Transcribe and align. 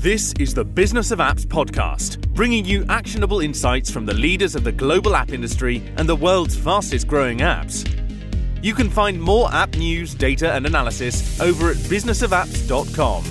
This 0.00 0.32
is 0.38 0.54
the 0.54 0.64
Business 0.64 1.10
of 1.10 1.18
Apps 1.18 1.44
podcast, 1.44 2.26
bringing 2.32 2.64
you 2.64 2.86
actionable 2.88 3.40
insights 3.40 3.90
from 3.90 4.06
the 4.06 4.14
leaders 4.14 4.54
of 4.54 4.64
the 4.64 4.72
global 4.72 5.14
app 5.14 5.30
industry 5.30 5.82
and 5.98 6.08
the 6.08 6.16
world's 6.16 6.56
fastest 6.56 7.06
growing 7.06 7.40
apps. 7.40 7.86
You 8.62 8.72
can 8.72 8.88
find 8.88 9.20
more 9.20 9.52
app 9.52 9.76
news, 9.76 10.14
data, 10.14 10.54
and 10.54 10.64
analysis 10.64 11.38
over 11.38 11.68
at 11.68 11.76
businessofapps.com. 11.76 13.24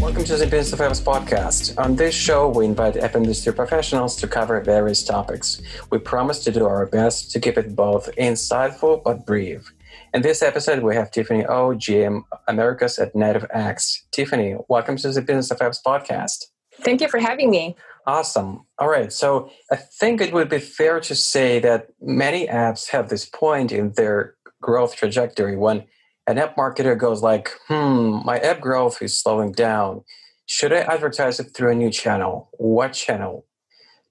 Welcome 0.00 0.24
to 0.24 0.36
the 0.36 0.48
Business 0.48 0.72
of 0.72 0.80
Apps 0.80 1.00
podcast. 1.00 1.78
On 1.80 1.94
this 1.94 2.12
show, 2.12 2.48
we 2.48 2.64
invite 2.64 2.96
app 2.96 3.14
industry 3.14 3.52
professionals 3.52 4.16
to 4.16 4.26
cover 4.26 4.60
various 4.62 5.04
topics. 5.04 5.62
We 5.90 5.98
promise 5.98 6.42
to 6.42 6.50
do 6.50 6.66
our 6.66 6.86
best 6.86 7.30
to 7.30 7.38
keep 7.38 7.56
it 7.56 7.76
both 7.76 8.10
insightful 8.16 9.04
but 9.04 9.24
brief. 9.24 9.72
In 10.16 10.22
this 10.22 10.40
episode, 10.40 10.82
we 10.82 10.94
have 10.94 11.10
Tiffany 11.10 11.42
Ou, 11.42 11.76
GM 11.76 12.22
Americas 12.48 12.98
at 12.98 13.12
NativeX. 13.12 13.98
Tiffany, 14.12 14.56
welcome 14.66 14.96
to 14.96 15.12
the 15.12 15.20
Business 15.20 15.50
of 15.50 15.58
Apps 15.58 15.76
podcast. 15.86 16.46
Thank 16.80 17.02
you 17.02 17.08
for 17.08 17.18
having 17.18 17.50
me. 17.50 17.76
Awesome. 18.06 18.64
All 18.78 18.88
right. 18.88 19.12
So 19.12 19.50
I 19.70 19.76
think 19.76 20.22
it 20.22 20.32
would 20.32 20.48
be 20.48 20.58
fair 20.58 21.00
to 21.00 21.14
say 21.14 21.58
that 21.58 21.88
many 22.00 22.46
apps 22.46 22.88
have 22.88 23.10
this 23.10 23.26
point 23.26 23.72
in 23.72 23.92
their 23.92 24.36
growth 24.62 24.96
trajectory 24.96 25.54
when 25.54 25.84
an 26.26 26.38
app 26.38 26.56
marketer 26.56 26.98
goes 26.98 27.20
like, 27.20 27.50
hmm, 27.68 28.24
my 28.24 28.38
app 28.38 28.62
growth 28.62 29.02
is 29.02 29.20
slowing 29.20 29.52
down. 29.52 30.02
Should 30.46 30.72
I 30.72 30.78
advertise 30.78 31.38
it 31.40 31.52
through 31.52 31.72
a 31.72 31.74
new 31.74 31.90
channel? 31.90 32.48
What 32.52 32.94
channel? 32.94 33.44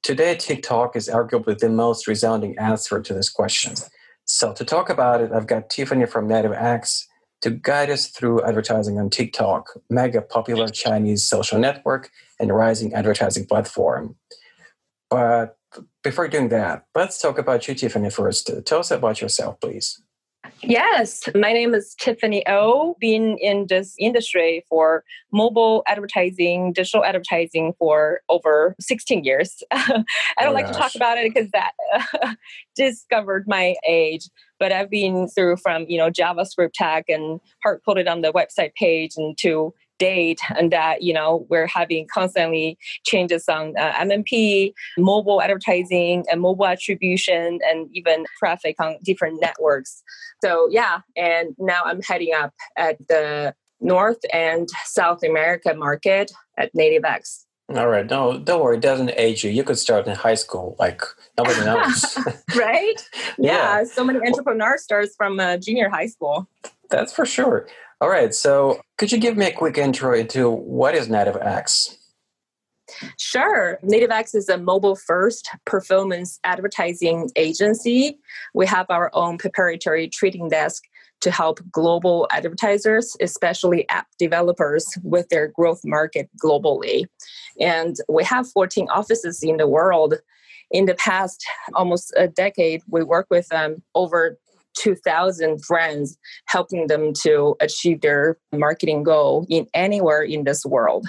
Today, 0.04 0.36
TikTok 0.36 0.96
is 0.96 1.10
arguably 1.10 1.58
the 1.58 1.70
most 1.70 2.06
resounding 2.06 2.56
answer 2.60 3.02
to 3.02 3.12
this 3.12 3.28
question. 3.28 3.74
So 4.26 4.54
to 4.54 4.66
talk 4.66 4.90
about 4.90 5.22
it, 5.22 5.32
I've 5.32 5.48
got 5.48 5.70
Tiffany 5.70 6.06
from 6.06 6.28
NativeX 6.28 7.06
to 7.42 7.52
guide 7.52 7.90
us 7.90 8.08
through 8.08 8.44
advertising 8.44 9.00
on 9.00 9.10
TikTok, 9.10 9.70
mega 9.90 10.22
popular 10.22 10.68
Chinese 10.68 11.28
social 11.28 11.60
network 11.60 12.10
and 12.40 12.52
rising 12.52 12.94
advertising 12.94 13.46
platform. 13.46 14.16
But 15.10 15.58
before 16.04 16.28
doing 16.28 16.50
that, 16.50 16.86
let's 16.96 17.22
talk 17.22 17.38
about 17.38 17.68
you, 17.68 17.76
Tiffany, 17.76 18.10
first. 18.10 18.50
Tell 18.66 18.80
us 18.80 18.92
about 18.92 19.22
yourself, 19.22 19.60
please. 19.60 20.02
Yes, 20.62 21.28
my 21.36 21.54
name 21.54 21.74
is 21.76 21.96
Tiffany 22.00 22.44
Ou. 22.50 22.96
Been 23.00 23.38
in 23.40 23.68
this 23.68 23.96
industry 24.00 24.66
for 24.70 25.04
mobile 25.32 25.84
advertising, 25.88 26.74
digital 26.74 27.04
advertising 27.04 27.74
for 27.78 28.22
over 28.30 28.76
16 28.80 29.24
years. 29.24 29.64
I 29.72 30.04
don't 30.40 30.50
oh 30.50 30.54
like 30.54 30.66
gosh. 30.66 30.76
to 30.76 30.82
talk 30.82 30.96
about 30.96 31.18
it 31.18 31.34
because 31.34 31.52
that 31.52 31.72
uh, 31.94 32.34
discovered 32.76 33.46
my 33.48 33.76
age. 33.88 34.30
But 34.60 34.72
I've 34.72 34.90
been 34.90 35.28
through 35.28 35.58
from 35.58 35.86
you 35.88 35.98
know 35.98 36.10
JavaScript 36.10 36.74
tag 36.74 37.06
and 37.10 37.40
hard 37.64 37.82
coded 37.86 38.08
on 38.08 38.22
the 38.22 38.32
website 38.32 38.74
page 38.76 39.12
and 39.18 39.38
to 39.40 39.74
date 39.98 40.40
and 40.58 40.72
that 40.72 41.02
you 41.02 41.14
know 41.14 41.46
we're 41.50 41.68
having 41.68 42.08
constantly 42.14 42.78
changes 43.04 43.48
on 43.48 43.74
uh, 43.78 43.94
mmp 43.94 44.74
mobile 44.98 45.42
advertising 45.42 46.24
and 46.32 46.42
mobile 46.42 46.66
attribution 46.68 47.60
and 47.70 47.90
even 47.94 48.26
traffic 48.40 48.76
on 48.80 48.98
different 49.04 49.40
networks. 49.42 50.04
So 50.44 50.68
yeah 50.70 51.00
and 51.16 51.56
now 51.58 51.82
i'm 51.86 52.02
heading 52.02 52.34
up 52.36 52.54
at 52.78 52.98
the 53.08 53.54
north 53.80 54.20
and 54.34 54.68
south 54.86 55.24
america 55.24 55.74
market 55.74 56.32
at 56.58 56.74
nativex 56.74 57.46
all 57.70 57.88
right 57.88 58.10
no 58.10 58.38
don't 58.38 58.62
worry 58.62 58.78
it 58.78 58.82
doesn't 58.82 59.12
age 59.18 59.44
you. 59.44 59.50
You 59.50 59.64
could 59.64 59.78
start 59.78 60.08
in 60.08 60.16
high 60.16 60.36
school 60.36 60.76
like 60.78 61.02
nobody 61.38 61.60
knows. 61.66 62.18
Right? 62.56 62.96
Yeah. 63.38 63.80
yeah. 63.80 63.84
so 63.84 64.04
many 64.04 64.20
entrepreneurs 64.26 64.84
starts 64.84 65.14
from 65.16 65.40
uh, 65.40 65.58
junior 65.58 65.90
high 65.90 66.08
school. 66.08 66.48
That's 66.90 67.12
for 67.12 67.26
sure 67.26 67.68
all 68.02 68.10
right. 68.10 68.34
So, 68.34 68.82
could 68.98 69.12
you 69.12 69.18
give 69.18 69.38
me 69.38 69.48
a 69.48 69.52
quick 69.52 69.78
intro 69.78 70.14
into 70.14 70.50
what 70.50 70.96
is 70.96 71.08
NativeX? 71.08 71.98
Sure. 73.18 73.80
NativeX 73.84 74.36
is 74.36 74.48
a 74.50 74.58
mobile 74.58 74.96
first 74.96 75.50
performance 75.66 76.40
advertising 76.44 77.30
agency. 77.36 78.20
We 78.54 78.68
have 78.68 78.86
our 78.90 79.10
own 79.14 79.38
proprietary 79.38 80.08
trading 80.08 80.50
desk 80.50 80.84
to 81.22 81.32
help 81.32 81.60
global 81.72 82.28
advertisers, 82.32 83.16
especially 83.22 83.88
app 83.90 84.08
developers, 84.20 84.86
with 85.04 85.30
their 85.30 85.48
growth 85.48 85.82
market 85.84 86.30
globally. 86.44 87.06
And 87.60 87.96
we 88.10 88.24
have 88.24 88.50
14 88.50 88.88
offices 88.90 89.42
in 89.42 89.58
the 89.58 89.68
world. 89.68 90.16
In 90.72 90.86
the 90.86 90.96
past 90.96 91.44
almost 91.74 92.14
a 92.18 92.28
decade, 92.28 92.82
we 92.88 93.04
work 93.04 93.28
with 93.30 93.52
um, 93.54 93.82
over 93.94 94.38
2,000 94.76 95.62
brands, 95.68 96.18
helping 96.46 96.88
them 96.88 97.14
to 97.24 97.56
achieve 97.60 98.02
their 98.02 98.38
marketing 98.52 99.04
goal 99.04 99.46
in 99.50 99.68
anywhere 99.74 100.22
in 100.22 100.44
this 100.44 100.66
world. 100.66 101.08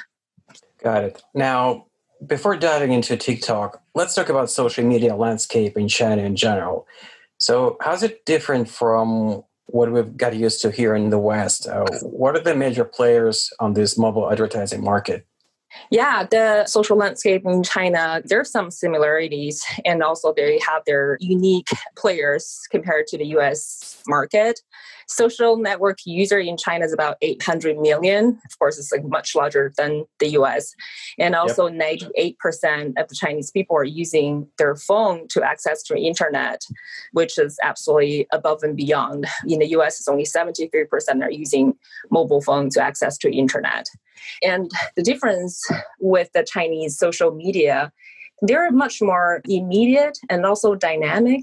Got 0.83 1.05
it. 1.05 1.23
Now, 1.35 1.87
before 2.25 2.57
diving 2.57 2.93
into 2.93 3.17
TikTok, 3.17 3.83
let's 3.95 4.15
talk 4.15 4.29
about 4.29 4.51
social 4.51 4.85
media 4.85 5.17
landscape 5.17 5.77
in 5.77 5.89
China 5.89 6.23
in 6.23 6.37
general. 6.37 6.87
So, 7.39 7.77
how's 7.81 8.03
it 8.03 8.25
different 8.25 8.69
from 8.69 9.43
what 9.67 9.91
we've 9.93 10.17
got 10.17 10.35
used 10.35 10.63
to 10.63 10.71
here 10.71 10.95
in 10.95 11.11
the 11.11 11.19
West? 11.19 11.67
Uh, 11.67 11.85
what 12.03 12.37
are 12.37 12.43
the 12.43 12.55
major 12.55 12.85
players 12.85 13.53
on 13.61 13.75
this 13.75 13.99
mobile 13.99 14.31
advertising 14.31 14.83
market? 14.83 15.27
Yeah, 15.91 16.25
the 16.25 16.67
social 16.67 16.97
landscape 16.97 17.43
in 17.45 17.63
China, 17.63 18.21
there's 18.25 18.51
some 18.51 18.71
similarities, 18.71 19.65
and 19.85 20.03
also 20.03 20.33
they 20.35 20.59
have 20.67 20.83
their 20.85 21.17
unique 21.21 21.69
players 21.97 22.63
compared 22.71 23.07
to 23.09 23.19
the 23.19 23.27
US 23.37 24.03
market. 24.09 24.61
Social 25.09 25.57
network 25.57 25.99
user 26.05 26.39
in 26.39 26.57
China 26.57 26.85
is 26.85 26.93
about 26.93 27.17
800 27.23 27.79
million. 27.79 28.41
Of 28.45 28.59
course, 28.59 28.77
it's 28.77 28.91
like 28.91 29.05
much 29.05 29.37
larger 29.37 29.73
than 29.77 30.05
the 30.19 30.31
US. 30.31 30.75
And 31.19 31.37
also, 31.37 31.69
yep. 31.69 32.01
98% 32.01 32.99
of 32.99 33.09
the 33.09 33.15
Chinese 33.15 33.53
people 33.53 33.77
are 33.77 33.85
using 33.85 34.49
their 34.59 34.75
phone 34.75 35.29
to 35.29 35.45
access 35.45 35.85
the 35.89 35.97
internet, 35.97 36.63
which 37.13 37.39
is 37.39 37.57
absolutely 37.63 38.27
above 38.33 38.65
and 38.65 38.77
beyond. 38.77 39.27
In 39.47 39.61
the 39.61 39.69
US, 39.77 40.01
it's 40.01 40.09
only 40.09 40.25
73% 40.25 41.23
are 41.23 41.31
using 41.31 41.75
mobile 42.11 42.41
phone 42.41 42.71
to 42.71 42.83
access 42.83 43.17
the 43.19 43.31
internet. 43.31 43.87
And 44.43 44.71
the 44.97 45.03
difference 45.03 45.63
with 46.01 46.31
the 46.33 46.45
Chinese 46.45 46.99
social 46.99 47.35
media, 47.35 47.93
they're 48.43 48.71
much 48.71 49.01
more 49.01 49.41
immediate 49.49 50.19
and 50.29 50.45
also 50.45 50.75
dynamic 50.75 51.41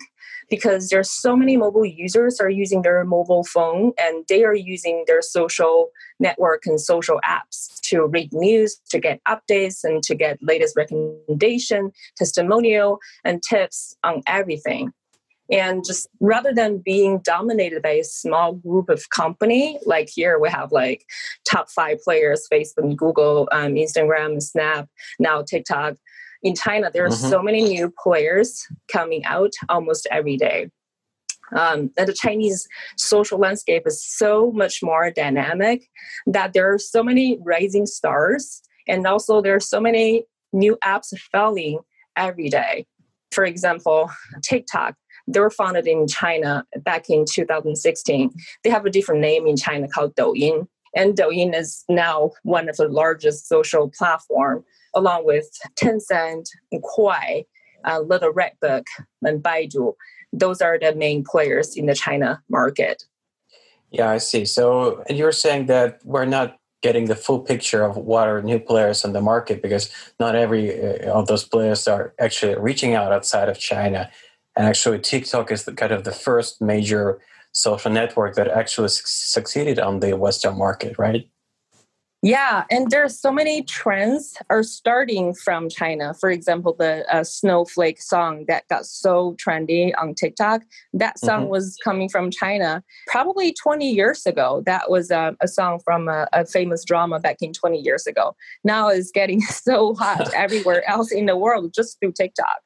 because 0.49 0.89
there's 0.89 1.09
so 1.09 1.35
many 1.35 1.57
mobile 1.57 1.85
users 1.85 2.39
are 2.39 2.49
using 2.49 2.81
their 2.81 3.03
mobile 3.03 3.43
phone 3.43 3.93
and 3.99 4.25
they 4.29 4.43
are 4.43 4.53
using 4.53 5.03
their 5.07 5.21
social 5.21 5.89
network 6.19 6.65
and 6.65 6.79
social 6.79 7.19
apps 7.25 7.79
to 7.81 8.05
read 8.05 8.31
news 8.33 8.79
to 8.89 8.99
get 8.99 9.19
updates 9.27 9.83
and 9.83 10.03
to 10.03 10.15
get 10.15 10.37
latest 10.41 10.75
recommendation 10.75 11.91
testimonial 12.17 12.99
and 13.23 13.41
tips 13.41 13.95
on 14.03 14.21
everything 14.27 14.91
and 15.51 15.83
just 15.85 16.07
rather 16.19 16.53
than 16.53 16.81
being 16.83 17.19
dominated 17.23 17.81
by 17.81 17.91
a 17.91 18.03
small 18.03 18.53
group 18.53 18.89
of 18.89 19.09
company 19.09 19.79
like 19.85 20.09
here 20.13 20.39
we 20.39 20.49
have 20.49 20.71
like 20.71 21.05
top 21.49 21.69
five 21.69 21.97
players 22.03 22.47
facebook 22.51 22.95
google 22.95 23.47
um, 23.51 23.73
instagram 23.73 24.41
snap 24.41 24.87
now 25.19 25.41
tiktok 25.41 25.95
in 26.43 26.55
china 26.55 26.89
there 26.93 27.05
are 27.05 27.09
mm-hmm. 27.09 27.29
so 27.29 27.41
many 27.41 27.63
new 27.63 27.93
players 28.01 28.65
coming 28.91 29.23
out 29.25 29.51
almost 29.69 30.07
every 30.11 30.37
day 30.37 30.69
um, 31.55 31.91
and 31.97 32.07
the 32.07 32.13
Chinese 32.13 32.67
social 32.97 33.37
landscape 33.37 33.83
is 33.85 34.03
so 34.03 34.51
much 34.51 34.81
more 34.81 35.11
dynamic 35.11 35.87
that 36.25 36.53
there 36.53 36.73
are 36.73 36.79
so 36.79 37.03
many 37.03 37.37
rising 37.43 37.85
stars, 37.85 38.61
and 38.87 39.05
also 39.05 39.41
there 39.41 39.55
are 39.55 39.59
so 39.59 39.79
many 39.79 40.23
new 40.51 40.77
apps 40.83 41.15
falling 41.31 41.79
every 42.15 42.49
day. 42.49 42.85
For 43.31 43.45
example, 43.45 44.09
TikTok 44.43 44.95
they 45.27 45.39
were 45.39 45.49
founded 45.49 45.87
in 45.87 46.07
China 46.07 46.65
back 46.81 47.09
in 47.09 47.25
2016. 47.25 48.31
They 48.63 48.69
have 48.69 48.85
a 48.85 48.89
different 48.89 49.21
name 49.21 49.47
in 49.47 49.55
China 49.55 49.87
called 49.87 50.15
Douyin. 50.15 50.67
And 50.95 51.15
Douyin 51.15 51.55
is 51.55 51.83
now 51.89 52.31
one 52.43 52.69
of 52.69 52.77
the 52.77 52.87
largest 52.87 53.47
social 53.47 53.89
platform, 53.89 54.63
along 54.95 55.25
with 55.25 55.47
Tencent 55.75 56.49
Kuai, 56.73 57.45
uh, 57.85 57.99
Little 57.99 58.31
Red 58.31 58.53
Book, 58.61 58.85
and 59.23 59.41
Baidu. 59.41 59.93
Those 60.31 60.61
are 60.61 60.77
the 60.79 60.93
main 60.95 61.23
players 61.23 61.75
in 61.75 61.85
the 61.87 61.95
China 61.95 62.41
market. 62.49 63.03
Yeah, 63.91 64.09
I 64.09 64.17
see. 64.17 64.45
So 64.45 65.03
you're 65.09 65.31
saying 65.31 65.67
that 65.67 65.99
we're 66.03 66.25
not 66.25 66.57
getting 66.81 67.05
the 67.05 67.15
full 67.15 67.39
picture 67.39 67.83
of 67.83 67.95
what 67.95 68.27
are 68.27 68.41
new 68.41 68.59
players 68.59 69.05
on 69.05 69.13
the 69.13 69.21
market 69.21 69.61
because 69.61 69.89
not 70.19 70.35
every 70.35 70.69
uh, 70.83 71.13
of 71.13 71.27
those 71.27 71.45
players 71.45 71.87
are 71.87 72.13
actually 72.19 72.55
reaching 72.55 72.93
out 72.93 73.13
outside 73.13 73.49
of 73.49 73.57
China 73.57 74.11
and 74.55 74.67
actually, 74.67 74.99
TikTok 74.99 75.51
is 75.51 75.65
the, 75.65 75.73
kind 75.73 75.91
of 75.91 76.03
the 76.03 76.11
first 76.11 76.61
major 76.61 77.19
social 77.51 77.91
network 77.91 78.35
that 78.35 78.47
actually 78.47 78.89
su- 78.89 79.03
succeeded 79.05 79.79
on 79.79 79.99
the 79.99 80.17
Western 80.17 80.57
market, 80.57 80.97
right? 80.97 81.29
Yeah, 82.25 82.63
and 82.71 82.89
there's 82.89 83.19
so 83.19 83.33
many 83.33 83.63
trends 83.63 84.37
are 84.49 84.63
starting 84.63 85.33
from 85.33 85.67
China. 85.67 86.13
For 86.13 86.29
example, 86.29 86.73
the 86.79 87.05
uh, 87.13 87.25
snowflake 87.25 88.01
song 88.01 88.45
that 88.47 88.65
got 88.69 88.85
so 88.85 89.35
trendy 89.45 89.91
on 90.01 90.15
TikTok, 90.15 90.61
that 90.93 91.19
song 91.19 91.41
mm-hmm. 91.41 91.49
was 91.49 91.77
coming 91.83 92.07
from 92.07 92.31
China 92.31 92.81
probably 93.07 93.51
20 93.51 93.91
years 93.91 94.25
ago. 94.25 94.63
That 94.65 94.89
was 94.89 95.11
uh, 95.11 95.33
a 95.41 95.49
song 95.49 95.81
from 95.83 96.07
a, 96.07 96.29
a, 96.31 96.45
famous 96.45 96.85
drama 96.85 97.19
back 97.19 97.41
in 97.41 97.51
20 97.51 97.79
years 97.79 98.07
ago. 98.07 98.37
Now 98.63 98.87
it's 98.87 99.11
getting 99.11 99.41
so 99.41 99.93
hot 99.95 100.33
everywhere 100.33 100.89
else 100.89 101.11
in 101.11 101.25
the 101.25 101.35
world 101.35 101.73
just 101.75 101.99
through 101.99 102.13
TikTok. 102.13 102.61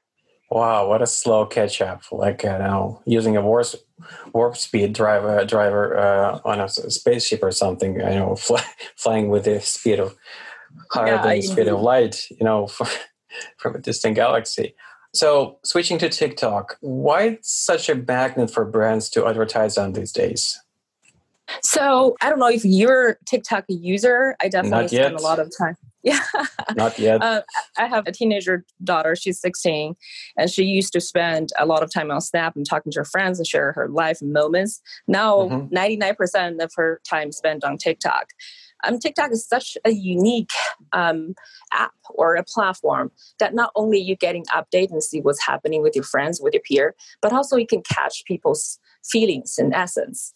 Wow, 0.50 0.88
what 0.88 1.02
a 1.02 1.08
slow 1.08 1.46
catch 1.46 1.82
up! 1.82 2.04
Like 2.12 2.44
you 2.44 2.50
know, 2.50 3.02
using 3.06 3.36
a 3.36 3.42
warp, 3.42 3.68
warp 4.34 4.56
speed 4.56 4.94
driver 4.94 5.44
driver 5.44 5.98
uh, 5.98 6.40
on 6.46 6.62
a 6.62 6.70
spaceship 6.70 7.44
or 7.44 7.52
something. 7.52 7.96
You 7.96 8.06
know, 8.06 8.36
fly, 8.38 8.64
flying 8.96 9.30
with 9.30 9.46
the 9.46 9.60
speed 9.60 10.00
of 10.00 10.16
higher 10.92 11.16
yeah, 11.16 11.22
than 11.22 11.36
the 11.36 11.42
speed 11.42 11.68
of 11.68 11.82
light. 11.82 12.28
You 12.30 12.46
know, 12.46 12.68
from 13.58 13.76
a 13.76 13.80
distant 13.80 14.16
galaxy. 14.16 14.74
So, 15.14 15.58
switching 15.64 15.98
to 16.00 16.10
TikTok, 16.10 16.78
why 16.82 17.40
such 17.42 17.90
a 17.90 17.96
magnet 17.96 18.52
for 18.52 18.66
brands 18.66 19.10
to 19.12 19.26
advertise 19.26 19.78
on 19.78 19.94
these 19.94 20.12
days? 20.12 20.60
So, 21.62 22.16
I 22.22 22.30
don't 22.30 22.40
know 22.40 22.50
if 22.50 22.64
you're 22.64 23.10
a 23.10 23.16
TikTok 23.26 23.66
user. 23.68 24.36
I 24.42 24.50
definitely 24.50 24.90
spend 24.90 25.16
a 25.16 25.22
lot 25.22 25.40
of 25.40 25.52
time. 25.58 25.76
Yeah. 26.08 26.22
Not 26.78 26.98
yet. 26.98 27.22
Uh, 27.22 27.42
I 27.78 27.88
have 27.88 28.08
a 28.08 28.14
teenager 28.14 28.64
daughter. 28.82 29.14
She's 29.14 29.42
16, 29.42 29.96
and 30.38 30.50
she 30.50 30.64
used 30.64 30.94
to 30.94 31.02
spend 31.02 31.50
a 31.60 31.66
lot 31.66 31.84
of 31.84 31.92
time 31.92 32.12
on 32.12 32.22
Snap 32.22 32.56
and 32.56 32.66
talking 32.66 32.94
to 32.94 33.00
her 33.00 33.06
friends 33.06 33.40
and 33.40 33.46
share 33.46 33.74
her 33.74 33.90
life 33.90 34.22
moments. 34.22 34.82
Now, 35.06 35.50
mm-hmm. 35.50 35.76
99% 35.76 36.64
of 36.64 36.72
her 36.76 37.02
time 37.04 37.34
spent 37.34 37.66
on 37.66 37.78
TikTok. 37.78 38.30
Um, 38.86 39.00
TikTok 39.00 39.32
is 39.32 39.46
such 39.46 39.78
a 39.84 39.92
unique 39.92 40.52
um, 40.94 41.34
app 41.74 41.92
or 42.12 42.36
a 42.36 42.44
platform 42.44 43.12
that 43.40 43.54
not 43.54 43.72
only 43.76 44.00
you 44.00 44.16
getting 44.16 44.46
update 44.46 44.92
and 44.92 45.04
see 45.04 45.20
what's 45.20 45.44
happening 45.44 45.82
with 45.82 45.94
your 45.94 46.06
friends, 46.06 46.40
with 46.42 46.54
your 46.54 46.64
peer, 46.64 46.96
but 47.22 47.34
also 47.34 47.58
you 47.58 47.68
can 47.68 47.82
catch 47.82 48.24
people's 48.26 48.80
feelings 49.04 49.58
and 49.58 49.74
essence. 49.74 50.34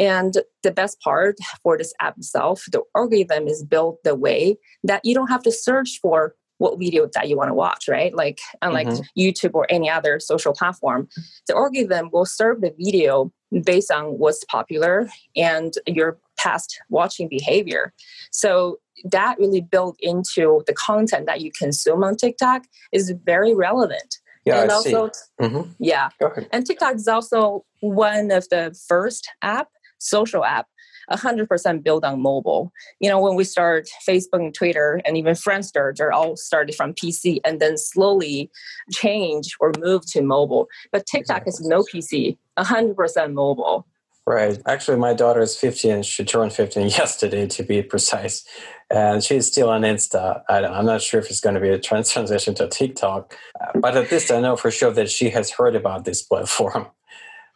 And 0.00 0.34
the 0.62 0.70
best 0.72 0.98
part 1.00 1.36
for 1.62 1.76
this 1.76 1.92
app 2.00 2.16
itself, 2.16 2.64
the 2.72 2.82
algorithm 2.96 3.46
is 3.46 3.62
built 3.62 4.02
the 4.02 4.14
way 4.14 4.56
that 4.82 5.04
you 5.04 5.14
don't 5.14 5.28
have 5.28 5.42
to 5.42 5.52
search 5.52 5.98
for 6.00 6.34
what 6.56 6.78
video 6.78 7.08
that 7.14 7.28
you 7.28 7.36
want 7.36 7.48
to 7.48 7.54
watch, 7.54 7.86
right? 7.88 8.14
Like 8.14 8.40
unlike 8.60 8.88
mm-hmm. 8.88 9.02
YouTube 9.18 9.54
or 9.54 9.66
any 9.70 9.88
other 9.88 10.18
social 10.20 10.52
platform, 10.52 11.08
the 11.46 11.54
algorithm 11.54 12.10
will 12.12 12.26
serve 12.26 12.60
the 12.60 12.74
video 12.78 13.32
based 13.64 13.90
on 13.90 14.18
what's 14.18 14.44
popular 14.44 15.08
and 15.36 15.74
your 15.86 16.18
past 16.38 16.78
watching 16.88 17.28
behavior. 17.28 17.92
So 18.30 18.78
that 19.04 19.38
really 19.38 19.60
built 19.62 19.96
into 20.00 20.62
the 20.66 20.74
content 20.74 21.26
that 21.26 21.40
you 21.40 21.50
consume 21.58 22.04
on 22.04 22.16
TikTok 22.16 22.64
is 22.92 23.12
very 23.24 23.54
relevant. 23.54 24.16
Yeah, 24.44 24.62
and 24.62 24.70
I 24.70 24.74
also, 24.74 25.10
see. 25.12 25.46
Mm-hmm. 25.46 25.70
Yeah. 25.78 26.08
And 26.52 26.66
TikTok 26.66 26.94
is 26.94 27.08
also 27.08 27.64
one 27.80 28.30
of 28.30 28.48
the 28.48 28.78
first 28.88 29.30
app 29.42 29.68
social 30.00 30.44
app 30.44 30.66
100% 31.10 31.82
built 31.82 32.04
on 32.04 32.20
mobile. 32.20 32.72
You 33.00 33.08
know, 33.08 33.20
when 33.20 33.34
we 33.34 33.44
start 33.44 33.88
Facebook 34.06 34.40
and 34.40 34.54
Twitter 34.54 35.00
and 35.04 35.16
even 35.16 35.34
Friendster, 35.34 35.94
they're 35.96 36.12
all 36.12 36.36
started 36.36 36.74
from 36.74 36.94
PC 36.94 37.40
and 37.44 37.60
then 37.60 37.76
slowly 37.76 38.50
change 38.92 39.56
or 39.60 39.72
move 39.78 40.06
to 40.12 40.22
mobile. 40.22 40.68
But 40.92 41.06
TikTok 41.06 41.46
is 41.46 41.60
no 41.60 41.82
PC, 41.82 42.38
100% 42.58 43.32
mobile. 43.32 43.86
Right. 44.26 44.60
Actually, 44.66 44.98
my 44.98 45.14
daughter 45.14 45.40
is 45.40 45.56
15. 45.56 46.02
She 46.02 46.24
turned 46.24 46.52
15 46.52 46.88
yesterday, 46.88 47.46
to 47.48 47.62
be 47.64 47.82
precise. 47.82 48.44
And 48.90 49.24
she's 49.24 49.46
still 49.46 49.70
on 49.70 49.82
Insta. 49.82 50.42
I, 50.48 50.62
am 50.62 50.86
not 50.86 51.02
sure 51.02 51.20
if 51.20 51.30
it's 51.30 51.40
going 51.40 51.54
to 51.54 51.60
be 51.60 51.70
a 51.70 51.78
trans 51.78 52.10
transition 52.10 52.54
to 52.56 52.68
TikTok. 52.68 53.36
But 53.74 53.96
at 53.96 54.12
least 54.12 54.30
I 54.30 54.40
know 54.40 54.56
for 54.56 54.70
sure 54.70 54.92
that 54.92 55.10
she 55.10 55.30
has 55.30 55.50
heard 55.50 55.74
about 55.74 56.04
this 56.04 56.22
platform. 56.22 56.88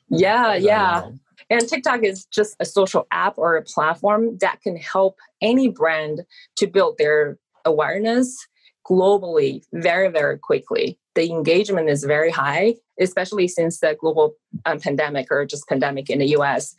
Yeah, 0.08 0.54
yeah. 0.70 1.10
And 1.50 1.68
TikTok 1.68 2.02
is 2.02 2.26
just 2.26 2.56
a 2.60 2.64
social 2.64 3.06
app 3.10 3.38
or 3.38 3.56
a 3.56 3.62
platform 3.62 4.38
that 4.40 4.60
can 4.62 4.76
help 4.76 5.18
any 5.40 5.68
brand 5.68 6.22
to 6.56 6.66
build 6.66 6.98
their 6.98 7.38
awareness 7.64 8.46
globally 8.86 9.62
very, 9.72 10.08
very 10.08 10.38
quickly. 10.38 10.98
The 11.14 11.30
engagement 11.30 11.88
is 11.88 12.04
very 12.04 12.30
high, 12.30 12.74
especially 13.00 13.48
since 13.48 13.80
the 13.80 13.96
global 13.98 14.34
um, 14.66 14.78
pandemic 14.78 15.28
or 15.30 15.46
just 15.46 15.68
pandemic 15.68 16.10
in 16.10 16.18
the 16.18 16.36
US. 16.36 16.74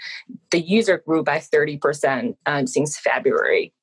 The 0.51 0.59
user 0.59 1.01
grew 1.05 1.23
by 1.23 1.39
30% 1.39 2.35
um, 2.45 2.67
since 2.67 2.99
February. 2.99 3.73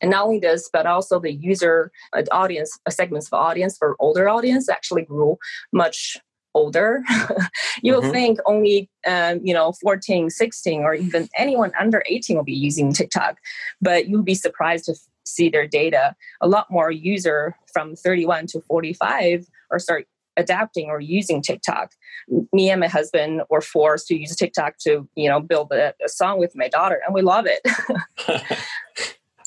And 0.00 0.10
not 0.10 0.24
only 0.24 0.40
this, 0.40 0.68
but 0.72 0.86
also 0.86 1.20
the 1.20 1.32
user 1.32 1.92
uh, 2.12 2.22
audience, 2.32 2.76
uh, 2.86 2.90
segments 2.90 3.28
of 3.28 3.34
audience 3.34 3.78
for 3.78 3.94
older 4.00 4.28
audience 4.28 4.68
actually 4.68 5.02
grew 5.02 5.38
much 5.72 6.16
older 6.54 7.02
you'll 7.82 8.02
mm-hmm. 8.02 8.10
think 8.10 8.38
only 8.46 8.90
um, 9.06 9.40
you 9.42 9.54
know 9.54 9.72
14 9.80 10.28
16 10.30 10.82
or 10.82 10.94
even 10.94 11.28
anyone 11.36 11.72
under 11.78 12.02
18 12.06 12.36
will 12.36 12.44
be 12.44 12.52
using 12.52 12.92
tiktok 12.92 13.38
but 13.80 14.08
you'll 14.08 14.22
be 14.22 14.34
surprised 14.34 14.84
to 14.84 14.94
see 15.24 15.48
their 15.48 15.66
data. 15.66 16.14
A 16.40 16.48
lot 16.48 16.70
more 16.70 16.90
user 16.90 17.56
from 17.72 17.96
31 17.96 18.46
to 18.48 18.60
45 18.62 19.46
or 19.70 19.78
start 19.78 20.06
adapting 20.36 20.88
or 20.88 21.00
using 21.00 21.42
tiktok. 21.42 21.92
Me 22.52 22.70
and 22.70 22.80
my 22.80 22.88
husband 22.88 23.42
were 23.50 23.60
forced 23.60 24.06
to 24.06 24.18
use 24.18 24.34
tiktok 24.34 24.78
to 24.78 25.06
you 25.14 25.28
know 25.28 25.40
build 25.40 25.70
a, 25.72 25.92
a 26.04 26.08
song 26.08 26.38
with 26.38 26.52
my 26.56 26.68
daughter 26.68 27.00
and 27.04 27.14
we 27.14 27.20
love 27.20 27.46
it 27.46 27.60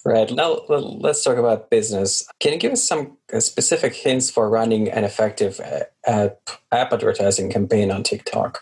Right. 0.06 0.32
Now 0.32 0.60
let's 0.70 1.24
talk 1.24 1.38
about 1.38 1.72
business. 1.72 2.28
Can 2.40 2.54
you 2.54 2.60
give 2.60 2.72
us 2.72 2.84
some 2.84 3.18
uh, 3.34 3.40
specific 3.40 3.96
hints 3.96 4.30
for 4.30 4.48
running 4.48 4.88
an 4.88 5.04
effective 5.04 5.60
uh, 5.60 5.86
app, 6.06 6.38
advertising 6.72 7.52
campaign 7.52 7.90
on 7.90 8.04
TikTok? 8.04 8.62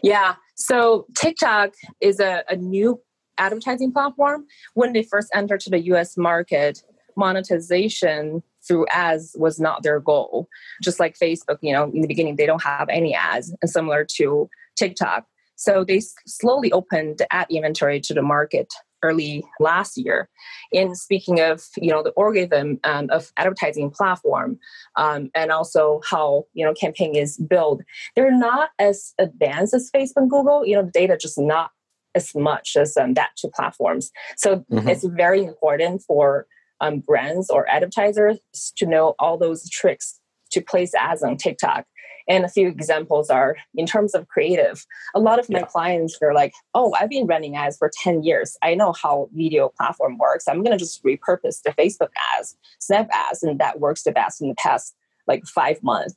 Yeah. 0.00 0.36
So 0.54 1.06
TikTok 1.16 1.74
is 2.00 2.20
a, 2.20 2.44
a 2.48 2.54
new 2.54 3.00
advertising 3.36 3.92
platform. 3.92 4.46
When 4.74 4.92
they 4.92 5.02
first 5.02 5.28
entered 5.34 5.58
to 5.60 5.70
the 5.70 5.80
US 5.92 6.16
market, 6.16 6.84
monetization 7.16 8.44
through 8.66 8.86
ads 8.90 9.34
was 9.36 9.58
not 9.58 9.82
their 9.82 9.98
goal. 9.98 10.48
Just 10.80 11.00
like 11.00 11.18
Facebook, 11.18 11.58
you 11.62 11.72
know, 11.72 11.90
in 11.92 12.00
the 12.00 12.06
beginning, 12.06 12.36
they 12.36 12.46
don't 12.46 12.62
have 12.62 12.88
any 12.88 13.12
ads, 13.12 13.52
and 13.60 13.68
similar 13.68 14.06
to 14.16 14.48
TikTok. 14.76 15.24
So 15.56 15.82
they 15.82 16.00
slowly 16.26 16.70
opened 16.70 17.18
the 17.18 17.32
ad 17.32 17.48
inventory 17.50 18.00
to 18.02 18.14
the 18.14 18.22
market 18.22 18.68
early 19.02 19.44
last 19.60 19.96
year. 19.96 20.28
In 20.72 20.94
speaking 20.94 21.40
of, 21.40 21.64
you 21.76 21.90
know, 21.90 22.02
the 22.02 22.12
algorithm 22.18 22.80
um, 22.84 23.08
of 23.10 23.32
advertising 23.36 23.90
platform 23.90 24.58
um, 24.96 25.30
and 25.34 25.50
also 25.50 26.00
how, 26.08 26.44
you 26.54 26.64
know, 26.64 26.74
campaign 26.74 27.14
is 27.14 27.36
built, 27.36 27.82
they're 28.14 28.36
not 28.36 28.70
as 28.78 29.14
advanced 29.18 29.74
as 29.74 29.90
Facebook 29.94 30.16
and 30.16 30.30
Google. 30.30 30.66
You 30.66 30.76
know, 30.76 30.82
the 30.82 30.90
data 30.90 31.16
just 31.20 31.38
not 31.38 31.70
as 32.14 32.34
much 32.34 32.76
as 32.76 32.96
um, 32.96 33.14
that 33.14 33.30
two 33.36 33.50
platforms. 33.54 34.10
So 34.36 34.64
mm-hmm. 34.70 34.88
it's 34.88 35.04
very 35.04 35.44
important 35.44 36.02
for 36.02 36.46
um, 36.80 37.00
brands 37.00 37.50
or 37.50 37.68
advertisers 37.68 38.38
to 38.76 38.86
know 38.86 39.14
all 39.18 39.36
those 39.36 39.68
tricks 39.68 40.20
to 40.52 40.60
place 40.60 40.94
ads 40.94 41.22
on 41.22 41.36
TikTok. 41.36 41.84
And 42.28 42.44
a 42.44 42.48
few 42.48 42.68
examples 42.68 43.30
are 43.30 43.56
in 43.74 43.86
terms 43.86 44.14
of 44.14 44.28
creative. 44.28 44.84
A 45.14 45.20
lot 45.20 45.38
of 45.38 45.48
my 45.48 45.60
yeah. 45.60 45.64
clients 45.64 46.18
are 46.22 46.34
like, 46.34 46.52
oh, 46.74 46.94
I've 46.98 47.08
been 47.08 47.26
running 47.26 47.56
ads 47.56 47.78
for 47.78 47.90
10 48.02 48.22
years. 48.22 48.56
I 48.62 48.74
know 48.74 48.92
how 48.92 49.30
video 49.32 49.70
platform 49.76 50.18
works. 50.18 50.46
I'm 50.46 50.62
going 50.62 50.76
to 50.76 50.84
just 50.84 51.02
repurpose 51.04 51.62
the 51.62 51.74
Facebook 51.78 52.10
ads, 52.36 52.56
Snap 52.80 53.08
ads, 53.12 53.42
and 53.42 53.58
that 53.58 53.80
works 53.80 54.02
the 54.02 54.12
best 54.12 54.42
in 54.42 54.48
the 54.48 54.54
past 54.56 54.94
like 55.26 55.44
five 55.46 55.82
months. 55.82 56.14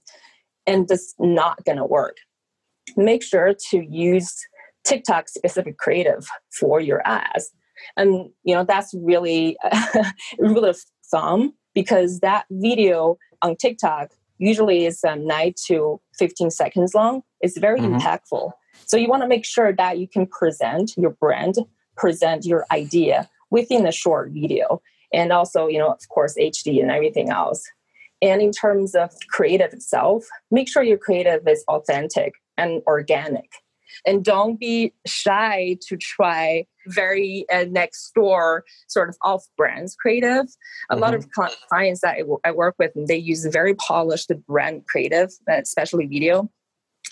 And 0.67 0.87
this 0.87 1.15
not 1.17 1.63
going 1.65 1.77
to 1.77 1.85
work. 1.85 2.17
Make 2.97 3.23
sure 3.23 3.53
to 3.69 3.85
use 3.89 4.35
TikTok 4.83 5.29
specific 5.29 5.77
creative 5.77 6.27
for 6.59 6.79
your 6.79 7.05
ads. 7.05 7.51
And 7.97 8.29
you 8.43 8.53
know 8.53 8.63
that's 8.63 8.93
really 8.93 9.57
a 9.63 10.05
rule 10.39 10.65
of 10.65 10.77
thumb 11.09 11.53
because 11.73 12.19
that 12.19 12.45
video 12.51 13.17
on 13.41 13.55
TikTok 13.55 14.11
usually 14.41 14.85
is 14.85 15.03
um, 15.03 15.25
9 15.25 15.53
to 15.67 16.01
15 16.17 16.51
seconds 16.51 16.93
long. 16.93 17.21
It's 17.39 17.57
very 17.57 17.79
mm-hmm. 17.79 17.95
impactful. 17.95 18.51
So 18.85 18.97
you 18.97 19.07
want 19.07 19.21
to 19.21 19.27
make 19.27 19.45
sure 19.45 19.71
that 19.71 19.99
you 19.99 20.07
can 20.07 20.25
present 20.25 20.93
your 20.97 21.11
brand 21.11 21.55
present 21.97 22.45
your 22.45 22.65
idea 22.71 23.29
within 23.51 23.85
a 23.85 23.91
short 23.91 24.31
video. 24.31 24.81
And 25.13 25.31
also 25.31 25.67
you 25.67 25.77
know 25.77 25.89
of 25.89 26.07
course 26.09 26.35
hd 26.39 26.81
and 26.81 26.89
everything 26.89 27.29
else. 27.29 27.63
And 28.21 28.41
in 28.41 28.51
terms 28.51 28.95
of 28.95 29.11
creative 29.29 29.73
itself 29.73 30.25
make 30.49 30.67
sure 30.67 30.83
your 30.83 30.97
creative 30.97 31.47
is 31.47 31.63
authentic 31.67 32.33
and 32.57 32.81
organic. 32.87 33.51
And 34.05 34.23
don't 34.23 34.59
be 34.59 34.93
shy 35.05 35.77
to 35.87 35.97
try 35.97 36.65
very 36.87 37.45
uh, 37.51 37.65
next 37.69 38.11
door 38.13 38.63
sort 38.87 39.09
of 39.09 39.17
off 39.21 39.45
brands 39.57 39.95
creative 39.95 40.45
a 40.89 40.93
mm-hmm. 40.93 41.01
lot 41.01 41.13
of 41.13 41.25
mm-hmm. 41.25 41.53
clients 41.69 42.01
that 42.01 42.17
I 42.43 42.51
work 42.51 42.75
with 42.79 42.91
and 42.95 43.07
they 43.07 43.17
use 43.17 43.45
very 43.45 43.75
polished 43.75 44.31
brand 44.47 44.85
creative 44.87 45.29
especially 45.47 46.07
video 46.07 46.49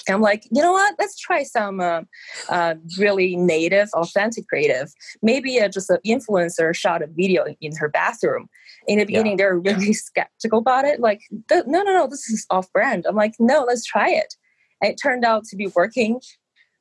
And 0.07 0.15
I'm 0.15 0.21
like, 0.21 0.43
you 0.51 0.61
know 0.61 0.71
what? 0.71 0.95
Let's 0.97 1.17
try 1.17 1.43
some 1.43 1.79
uh, 1.79 2.01
uh, 2.49 2.75
really 2.97 3.35
native, 3.35 3.89
authentic 3.93 4.47
creative. 4.47 4.91
Maybe 5.21 5.59
uh, 5.59 5.67
just 5.67 5.89
an 5.89 5.97
influencer 6.05 6.75
shot 6.75 7.01
a 7.01 7.07
video 7.07 7.45
in 7.61 7.75
her 7.77 7.89
bathroom. 7.89 8.47
In 8.87 8.99
the 8.99 9.05
beginning, 9.05 9.33
yeah. 9.33 9.37
they're 9.37 9.59
really 9.59 9.93
skeptical 10.07 10.59
about 10.59 10.85
it. 10.85 10.99
Like, 10.99 11.21
no, 11.51 11.63
no, 11.65 11.83
no, 11.83 12.07
this 12.07 12.29
is 12.29 12.45
off 12.49 12.71
brand. 12.71 13.05
I'm 13.07 13.15
like, 13.15 13.33
no, 13.39 13.65
let's 13.67 13.85
try 13.85 14.09
it. 14.09 14.33
And 14.81 14.91
it 14.91 14.99
turned 15.01 15.25
out 15.25 15.43
to 15.45 15.55
be 15.55 15.67
working 15.67 16.21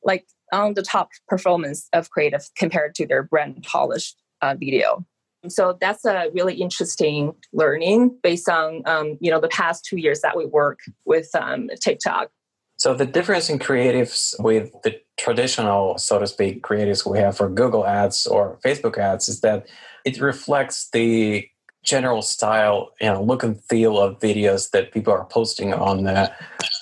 like 0.05 0.27
on 0.53 0.75
the 0.75 0.83
top 0.83 1.11
performance 1.29 1.89
of 1.93 2.11
creative 2.11 2.49
compared 2.57 2.95
to 2.97 3.07
their 3.07 3.23
brand 3.23 3.63
polished 3.63 4.17
uh, 4.43 4.55
video. 4.59 5.05
So 5.49 5.79
that's 5.81 6.05
a 6.05 6.31
really 6.35 6.55
interesting 6.55 7.33
learning 7.53 8.19
based 8.23 8.49
on 8.49 8.83
um, 8.87 9.19
you 9.21 9.31
know 9.31 9.41
the 9.41 9.49
past 9.49 9.85
two 9.85 9.97
years 9.97 10.21
that 10.21 10.37
we 10.37 10.47
work 10.47 10.81
with 11.05 11.29
um, 11.35 11.71
TikTok. 11.81 12.31
So 12.77 12.95
the 12.95 13.07
difference 13.07 13.51
in 13.51 13.59
creatives 13.59 14.35
with 14.39 14.71
the 14.85 15.01
traditional, 15.17 15.99
so 15.99 16.21
to 16.21 16.27
speak, 16.29 16.63
creatives 16.63 17.09
we 17.09 17.19
have 17.19 17.37
for 17.37 17.49
Google 17.49 17.85
Ads 17.85 18.27
or 18.29 18.59
Facebook 18.65 18.99
Ads 18.99 19.29
is 19.29 19.41
that 19.41 19.67
it 20.05 20.21
reflects 20.21 20.89
the 20.91 21.49
general 21.83 22.23
style, 22.23 22.93
you 23.01 23.09
know, 23.09 23.23
look 23.23 23.43
and 23.43 23.63
feel 23.65 23.99
of 23.99 24.21
videos 24.21 24.71
that 24.71 24.93
people 24.93 25.13
are 25.13 25.25
posting 25.25 25.73
on 25.75 26.07
uh, 26.07 26.33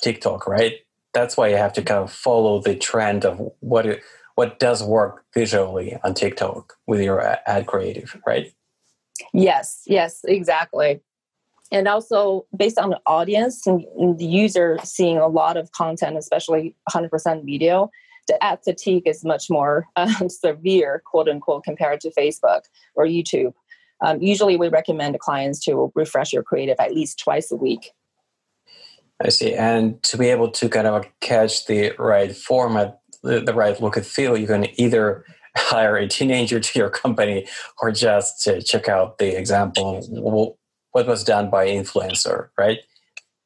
TikTok, 0.02 0.46
right? 0.46 0.74
That's 1.16 1.34
why 1.34 1.48
you 1.48 1.56
have 1.56 1.72
to 1.72 1.82
kind 1.82 2.04
of 2.04 2.12
follow 2.12 2.60
the 2.60 2.76
trend 2.76 3.24
of 3.24 3.40
what 3.60 3.86
it, 3.86 4.02
what 4.34 4.58
does 4.58 4.82
work 4.82 5.24
visually 5.32 5.96
on 6.04 6.12
TikTok 6.12 6.74
with 6.86 7.00
your 7.00 7.22
ad 7.46 7.66
creative, 7.66 8.20
right? 8.26 8.52
Yes, 9.32 9.80
yes, 9.86 10.20
exactly. 10.28 11.00
And 11.72 11.88
also 11.88 12.44
based 12.54 12.78
on 12.78 12.90
the 12.90 13.00
audience 13.06 13.66
and 13.66 13.82
the 14.18 14.26
user 14.26 14.76
seeing 14.84 15.16
a 15.16 15.26
lot 15.26 15.56
of 15.56 15.72
content, 15.72 16.18
especially 16.18 16.76
100% 16.92 17.46
video, 17.46 17.90
the 18.28 18.36
ad 18.44 18.58
fatigue 18.62 19.04
is 19.06 19.24
much 19.24 19.48
more 19.48 19.86
um, 19.96 20.28
severe, 20.28 21.02
quote 21.06 21.30
unquote, 21.30 21.64
compared 21.64 22.02
to 22.02 22.10
Facebook 22.10 22.64
or 22.94 23.06
YouTube. 23.06 23.54
Um, 24.02 24.20
usually, 24.20 24.58
we 24.58 24.68
recommend 24.68 25.18
clients 25.20 25.60
to 25.60 25.90
refresh 25.94 26.30
your 26.30 26.42
creative 26.42 26.76
at 26.78 26.94
least 26.94 27.18
twice 27.18 27.50
a 27.50 27.56
week. 27.56 27.92
I 29.22 29.30
see. 29.30 29.54
And 29.54 30.02
to 30.04 30.18
be 30.18 30.28
able 30.28 30.50
to 30.50 30.68
kind 30.68 30.86
of 30.86 31.06
catch 31.20 31.66
the 31.66 31.92
right 31.98 32.34
format 32.36 33.00
the, 33.22 33.40
the 33.40 33.54
right 33.54 33.80
look 33.80 33.96
and 33.96 34.06
feel, 34.06 34.36
you 34.36 34.46
can 34.46 34.66
either 34.78 35.24
hire 35.56 35.96
a 35.96 36.06
teenager 36.06 36.60
to 36.60 36.78
your 36.78 36.90
company 36.90 37.46
or 37.80 37.90
just 37.90 38.42
to 38.44 38.62
check 38.62 38.88
out 38.88 39.18
the 39.18 39.36
example 39.36 40.56
what 40.92 41.06
was 41.06 41.24
done 41.24 41.50
by 41.50 41.66
influencer, 41.66 42.48
right? 42.58 42.78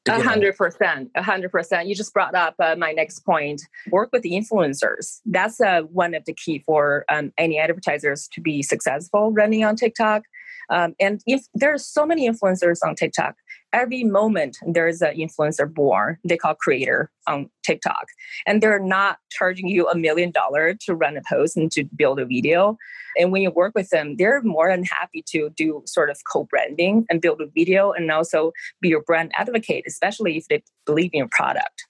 A 0.09 0.23
hundred 0.23 0.57
percent, 0.57 1.11
a 1.15 1.23
hundred 1.23 1.53
percent. 1.53 1.87
You 1.87 1.95
just 1.95 2.15
brought 2.15 2.35
up 2.35 2.55
uh, 2.59 2.75
my 2.77 2.93
next 2.93 3.21
point. 3.21 3.62
Work 3.91 4.11
with 4.12 4.23
the 4.23 4.33
influencers. 4.33 5.21
That's 5.27 5.61
uh, 5.61 5.83
one 5.83 6.15
of 6.15 6.25
the 6.25 6.33
key 6.33 6.61
for 6.61 7.05
um, 7.11 7.33
any 7.37 7.59
advertisers 7.59 8.29
to 8.33 8.41
be 8.41 8.62
successful 8.62 9.31
running 9.31 9.62
on 9.62 9.77
TikTok. 9.77 10.23
Um, 10.71 10.95
and 11.00 11.21
if 11.27 11.43
there 11.55 11.75
are 11.75 11.79
so 11.79 12.07
many 12.07 12.29
influencers 12.29 12.79
on 12.85 12.95
TikTok, 12.95 13.35
every 13.73 14.05
moment 14.05 14.57
there's 14.67 15.03
an 15.03 15.17
influencer 15.17 15.73
born 15.73 16.17
they 16.25 16.37
call 16.37 16.55
creator 16.55 17.11
on 17.27 17.50
tiktok. 17.65 18.07
And 18.47 18.62
they're 18.62 18.81
not 18.81 19.19
charging 19.31 19.69
you 19.69 19.89
a 19.89 19.97
million 19.97 20.31
dollar 20.31 20.75
to 20.87 20.95
run 20.95 21.17
a 21.17 21.23
post 21.29 21.57
and 21.57 21.71
to 21.73 21.85
build 21.97 22.19
a 22.19 22.25
video. 22.25 22.77
And 23.17 23.33
when 23.33 23.43
you 23.43 23.50
work 23.50 23.73
with 23.75 23.91
them 23.91 24.17
they're 24.17 24.43
more 24.43 24.71
than 24.71 24.85
happy 24.85 25.23
to 25.29 25.50
do 25.50 25.83
sort 25.87 26.11
of 26.11 26.19
co-branding 26.31 27.07
and 27.11 27.21
build 27.21 27.41
a 27.41 27.47
video 27.47 27.93
and 27.93 28.11
also 28.11 28.53
be 28.81 28.89
your 28.89 29.03
brand 29.03 29.33
advocate 29.37 29.85
especially 29.87 30.37
if 30.37 30.47
they 30.49 30.62
believe 30.87 31.11
in 31.12 31.19
your 31.19 31.29
product 31.29 31.87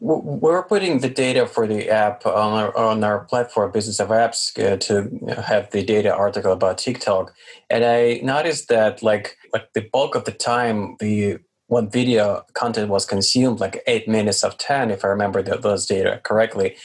we're 0.00 0.62
putting 0.62 1.00
the 1.00 1.08
data 1.08 1.46
for 1.46 1.66
the 1.66 1.88
app 1.88 2.24
on 2.26 2.52
our, 2.52 2.76
on 2.76 3.04
our 3.04 3.20
platform, 3.24 3.70
Business 3.70 4.00
of 4.00 4.08
Apps, 4.08 4.58
uh, 4.58 4.76
to 4.78 5.42
have 5.42 5.70
the 5.70 5.82
data 5.82 6.14
article 6.14 6.52
about 6.52 6.78
TikTok. 6.78 7.34
And 7.68 7.84
I 7.84 8.20
noticed 8.22 8.68
that, 8.68 9.02
like, 9.02 9.36
like 9.52 9.72
the 9.74 9.82
bulk 9.92 10.14
of 10.14 10.24
the 10.24 10.32
time, 10.32 10.96
the 11.00 11.38
one 11.66 11.88
video 11.90 12.44
content 12.54 12.88
was 12.88 13.06
consumed, 13.06 13.60
like 13.60 13.82
eight 13.86 14.08
minutes 14.08 14.42
of 14.42 14.58
10, 14.58 14.90
if 14.90 15.04
I 15.04 15.08
remember 15.08 15.42
the, 15.42 15.56
those 15.56 15.86
data 15.86 16.20
correctly, 16.24 16.76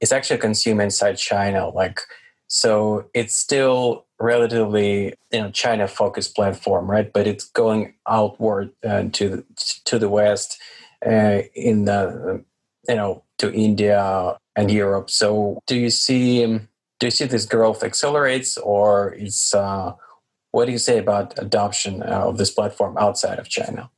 is 0.00 0.12
actually 0.12 0.38
consumed 0.38 0.80
inside 0.80 1.18
China. 1.18 1.68
Like, 1.68 2.00
so 2.46 3.08
it's 3.14 3.36
still 3.36 4.06
relatively 4.18 5.14
you 5.32 5.40
know 5.40 5.50
China 5.50 5.86
focused 5.88 6.34
platform, 6.34 6.90
right? 6.90 7.12
But 7.12 7.26
it's 7.26 7.44
going 7.44 7.94
outward 8.08 8.70
uh, 8.84 9.04
to 9.12 9.44
to 9.84 9.98
the 9.98 10.08
west 10.08 10.60
uh, 11.06 11.42
in 11.54 11.84
the 11.84 12.44
you 12.88 12.94
know 12.94 13.22
to 13.38 13.52
India 13.52 14.36
and 14.56 14.70
Europe. 14.70 15.10
So 15.10 15.60
do 15.66 15.76
you 15.76 15.90
see 15.90 16.46
do 16.46 17.06
you 17.06 17.10
see 17.10 17.24
this 17.24 17.46
growth 17.46 17.82
accelerates 17.82 18.58
or 18.58 19.14
is 19.14 19.54
uh, 19.54 19.92
what 20.52 20.66
do 20.66 20.72
you 20.72 20.78
say 20.78 20.98
about 20.98 21.38
adoption 21.38 22.02
uh, 22.02 22.28
of 22.28 22.38
this 22.38 22.50
platform 22.50 22.96
outside 22.98 23.38
of 23.38 23.48
China? 23.48 23.90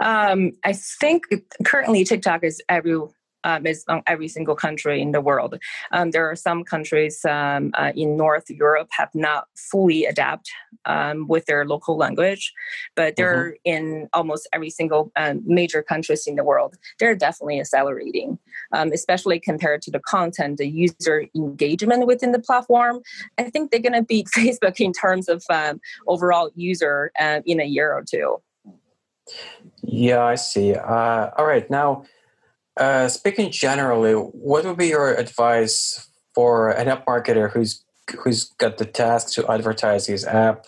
Um, 0.00 0.52
I 0.64 0.72
think 0.72 1.24
currently 1.64 2.04
TikTok 2.04 2.44
is 2.44 2.62
every 2.68 3.00
um, 3.44 3.66
is 3.66 3.84
on 3.88 4.02
every 4.06 4.28
single 4.28 4.54
country 4.54 5.00
in 5.00 5.12
the 5.12 5.20
world. 5.20 5.58
Um, 5.92 6.10
there 6.10 6.28
are 6.30 6.36
some 6.36 6.64
countries 6.64 7.24
um, 7.24 7.70
uh, 7.74 7.92
in 7.94 8.16
North 8.16 8.50
Europe 8.50 8.88
have 8.92 9.14
not 9.14 9.46
fully 9.56 10.04
adapt 10.04 10.50
um, 10.84 11.26
with 11.28 11.46
their 11.46 11.64
local 11.64 11.96
language, 11.96 12.52
but 12.94 13.16
they're 13.16 13.56
mm-hmm. 13.66 13.76
in 13.76 14.08
almost 14.12 14.48
every 14.52 14.70
single 14.70 15.12
um, 15.16 15.42
major 15.44 15.82
countries 15.82 16.26
in 16.26 16.36
the 16.36 16.44
world. 16.44 16.76
They're 16.98 17.14
definitely 17.14 17.60
accelerating, 17.60 18.38
um, 18.72 18.92
especially 18.92 19.40
compared 19.40 19.82
to 19.82 19.90
the 19.90 20.00
content, 20.00 20.58
the 20.58 20.68
user 20.68 21.26
engagement 21.34 22.06
within 22.06 22.32
the 22.32 22.38
platform. 22.38 23.00
I 23.38 23.44
think 23.50 23.70
they're 23.70 23.80
going 23.80 23.92
to 23.92 24.02
beat 24.02 24.28
Facebook 24.36 24.80
in 24.80 24.92
terms 24.92 25.28
of 25.28 25.44
overall 26.06 26.50
user 26.54 27.12
uh, 27.18 27.40
in 27.46 27.60
a 27.60 27.64
year 27.64 27.92
or 27.92 28.04
two. 28.08 28.40
Yeah, 29.82 30.24
I 30.24 30.36
see. 30.36 30.74
Uh, 30.74 31.30
all 31.36 31.46
right, 31.46 31.68
now 31.70 32.04
uh, 32.78 33.08
speaking 33.08 33.50
generally, 33.50 34.12
what 34.12 34.64
would 34.64 34.76
be 34.76 34.88
your 34.88 35.14
advice 35.14 36.08
for 36.34 36.70
an 36.70 36.88
app 36.88 37.06
marketer 37.06 37.50
who's 37.50 37.84
who's 38.18 38.44
got 38.58 38.78
the 38.78 38.86
task 38.86 39.34
to 39.34 39.50
advertise 39.50 40.06
his 40.06 40.24
app 40.24 40.66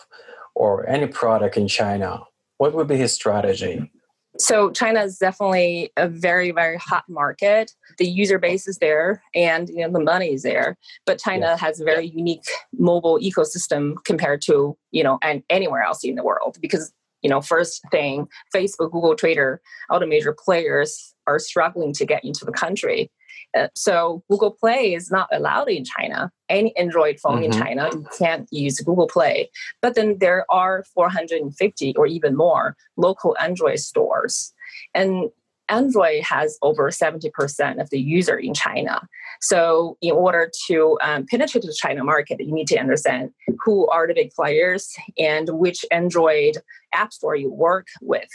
or 0.53 0.87
any 0.87 1.07
product 1.07 1.57
in 1.57 1.67
China? 1.67 2.21
What 2.57 2.73
would 2.73 2.87
be 2.87 2.97
his 2.97 3.13
strategy? 3.13 3.89
So 4.37 4.71
China 4.71 5.01
is 5.03 5.17
definitely 5.17 5.91
a 5.97 6.07
very 6.07 6.51
very 6.51 6.77
hot 6.77 7.03
market. 7.09 7.71
The 7.97 8.07
user 8.07 8.39
base 8.39 8.67
is 8.67 8.77
there, 8.77 9.21
and 9.35 9.69
you 9.69 9.77
know 9.77 9.91
the 9.91 10.03
money 10.03 10.33
is 10.33 10.43
there. 10.43 10.77
But 11.05 11.19
China 11.19 11.47
yeah. 11.47 11.57
has 11.57 11.79
a 11.79 11.83
very 11.83 12.07
unique 12.07 12.45
mobile 12.77 13.19
ecosystem 13.19 13.95
compared 14.05 14.41
to 14.43 14.77
you 14.91 15.03
know 15.03 15.19
and 15.21 15.43
anywhere 15.49 15.81
else 15.81 16.03
in 16.03 16.15
the 16.15 16.23
world 16.23 16.57
because 16.61 16.93
you 17.21 17.29
know 17.29 17.41
first 17.41 17.81
thing 17.91 18.27
Facebook, 18.53 18.91
Google, 18.91 19.15
Twitter, 19.15 19.61
all 19.89 19.99
the 19.99 20.07
major 20.07 20.35
players 20.37 21.13
are 21.27 21.39
struggling 21.39 21.93
to 21.93 22.05
get 22.05 22.23
into 22.23 22.45
the 22.45 22.51
country. 22.51 23.11
Uh, 23.57 23.67
so 23.75 24.23
Google 24.29 24.51
Play 24.51 24.93
is 24.93 25.11
not 25.11 25.27
allowed 25.31 25.69
in 25.69 25.83
China. 25.83 26.31
Any 26.47 26.75
Android 26.77 27.19
phone 27.19 27.41
mm-hmm. 27.41 27.51
in 27.51 27.51
China 27.51 27.89
you 27.91 28.07
can't 28.17 28.47
use 28.51 28.79
Google 28.79 29.07
Play. 29.07 29.49
But 29.81 29.95
then 29.95 30.17
there 30.19 30.45
are 30.49 30.83
450 30.93 31.95
or 31.97 32.07
even 32.07 32.35
more 32.35 32.75
local 32.97 33.35
Android 33.39 33.79
stores, 33.79 34.53
and 34.93 35.29
Android 35.71 36.23
has 36.23 36.57
over 36.61 36.89
70% 36.91 37.81
of 37.81 37.89
the 37.89 37.99
user 37.99 38.37
in 38.37 38.53
China. 38.53 39.07
So 39.41 39.97
in 40.01 40.11
order 40.11 40.51
to 40.67 40.97
um, 41.01 41.25
penetrate 41.29 41.63
the 41.63 41.73
China 41.73 42.03
market, 42.03 42.39
you 42.39 42.53
need 42.53 42.67
to 42.67 42.77
understand 42.77 43.31
who 43.63 43.87
are 43.87 44.07
the 44.07 44.13
big 44.13 44.31
players 44.31 44.93
and 45.17 45.49
which 45.51 45.83
Android 45.91 46.57
app 46.93 47.11
store 47.11 47.35
you 47.35 47.51
work 47.51 47.87
with. 48.01 48.29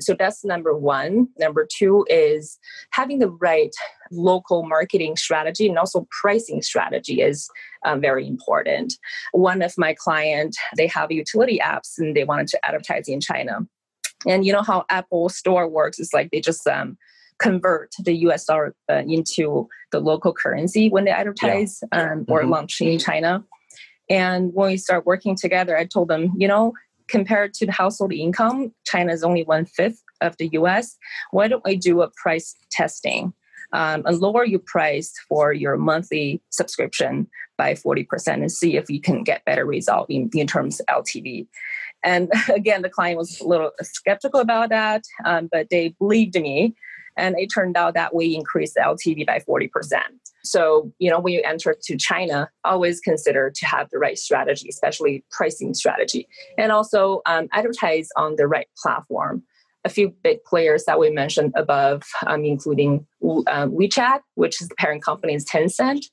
So 0.00 0.14
that's 0.18 0.44
number 0.44 0.76
one. 0.76 1.28
Number 1.38 1.66
two 1.70 2.06
is 2.08 2.58
having 2.90 3.18
the 3.18 3.28
right 3.28 3.74
local 4.10 4.64
marketing 4.64 5.16
strategy 5.16 5.68
and 5.68 5.78
also 5.78 6.06
pricing 6.20 6.62
strategy 6.62 7.20
is 7.20 7.48
um, 7.84 8.00
very 8.00 8.26
important. 8.26 8.94
One 9.32 9.62
of 9.62 9.74
my 9.76 9.94
client, 9.94 10.56
they 10.76 10.86
have 10.88 11.12
utility 11.12 11.60
apps 11.62 11.98
and 11.98 12.16
they 12.16 12.24
wanted 12.24 12.48
to 12.48 12.66
advertise 12.66 13.08
in 13.08 13.20
China. 13.20 13.60
And 14.26 14.46
you 14.46 14.52
know 14.52 14.62
how 14.62 14.84
Apple 14.88 15.28
Store 15.28 15.68
works? 15.68 15.98
It's 15.98 16.14
like 16.14 16.30
they 16.30 16.40
just 16.40 16.66
um, 16.66 16.96
convert 17.42 17.90
the 17.98 18.14
US 18.28 18.44
dollar 18.44 18.74
uh, 18.90 19.02
into 19.06 19.68
the 19.90 20.00
local 20.00 20.32
currency 20.32 20.88
when 20.88 21.04
they 21.04 21.10
advertise 21.10 21.82
yeah. 21.92 22.12
um, 22.12 22.24
or 22.28 22.40
mm-hmm. 22.40 22.50
launch 22.50 22.80
in 22.80 22.98
China. 22.98 23.44
And 24.08 24.52
when 24.54 24.70
we 24.70 24.76
start 24.76 25.06
working 25.06 25.36
together, 25.36 25.76
I 25.76 25.84
told 25.84 26.08
them, 26.08 26.32
you 26.36 26.48
know, 26.48 26.72
compared 27.08 27.52
to 27.54 27.66
the 27.66 27.72
household 27.72 28.12
income, 28.12 28.72
China 28.84 29.12
is 29.12 29.24
only 29.24 29.42
one 29.44 29.66
fifth 29.66 30.02
of 30.20 30.36
the 30.38 30.48
US. 30.52 30.96
Why 31.32 31.48
don't 31.48 31.64
we 31.64 31.76
do 31.76 32.02
a 32.02 32.10
price 32.22 32.54
testing 32.70 33.32
um, 33.72 34.02
and 34.06 34.18
lower 34.18 34.44
your 34.44 34.60
price 34.64 35.12
for 35.28 35.52
your 35.52 35.76
monthly 35.76 36.42
subscription 36.50 37.26
by 37.58 37.74
40% 37.74 38.06
and 38.34 38.52
see 38.52 38.76
if 38.76 38.88
you 38.88 39.00
can 39.00 39.24
get 39.24 39.44
better 39.44 39.64
result 39.64 40.08
in, 40.10 40.30
in 40.34 40.46
terms 40.46 40.80
of 40.80 41.04
LTV. 41.04 41.46
And 42.02 42.30
again, 42.54 42.82
the 42.82 42.90
client 42.90 43.18
was 43.18 43.40
a 43.40 43.46
little 43.46 43.72
skeptical 43.82 44.40
about 44.40 44.70
that, 44.70 45.04
um, 45.24 45.48
but 45.50 45.68
they 45.70 45.94
believed 45.98 46.34
me. 46.34 46.74
And 47.16 47.38
it 47.38 47.48
turned 47.48 47.76
out 47.76 47.94
that 47.94 48.14
we 48.14 48.34
increased 48.34 48.76
LTV 48.76 49.26
by 49.26 49.38
40%. 49.40 49.68
So, 50.44 50.92
you 50.98 51.10
know, 51.10 51.20
when 51.20 51.34
you 51.34 51.42
enter 51.44 51.74
to 51.80 51.96
China, 51.96 52.50
always 52.64 53.00
consider 53.00 53.50
to 53.54 53.66
have 53.66 53.88
the 53.90 53.98
right 53.98 54.18
strategy, 54.18 54.68
especially 54.68 55.24
pricing 55.30 55.74
strategy, 55.74 56.28
and 56.58 56.72
also 56.72 57.22
um, 57.26 57.48
advertise 57.52 58.08
on 58.16 58.36
the 58.36 58.46
right 58.46 58.66
platform. 58.82 59.42
A 59.84 59.88
few 59.88 60.14
big 60.22 60.44
players 60.44 60.84
that 60.84 61.00
we 61.00 61.10
mentioned 61.10 61.52
above, 61.56 62.02
um, 62.26 62.44
including 62.44 63.04
uh, 63.20 63.66
WeChat, 63.66 64.20
which 64.34 64.62
is 64.62 64.68
the 64.68 64.76
parent 64.76 65.02
company 65.04 65.34
is 65.34 65.44
Tencent. 65.44 66.04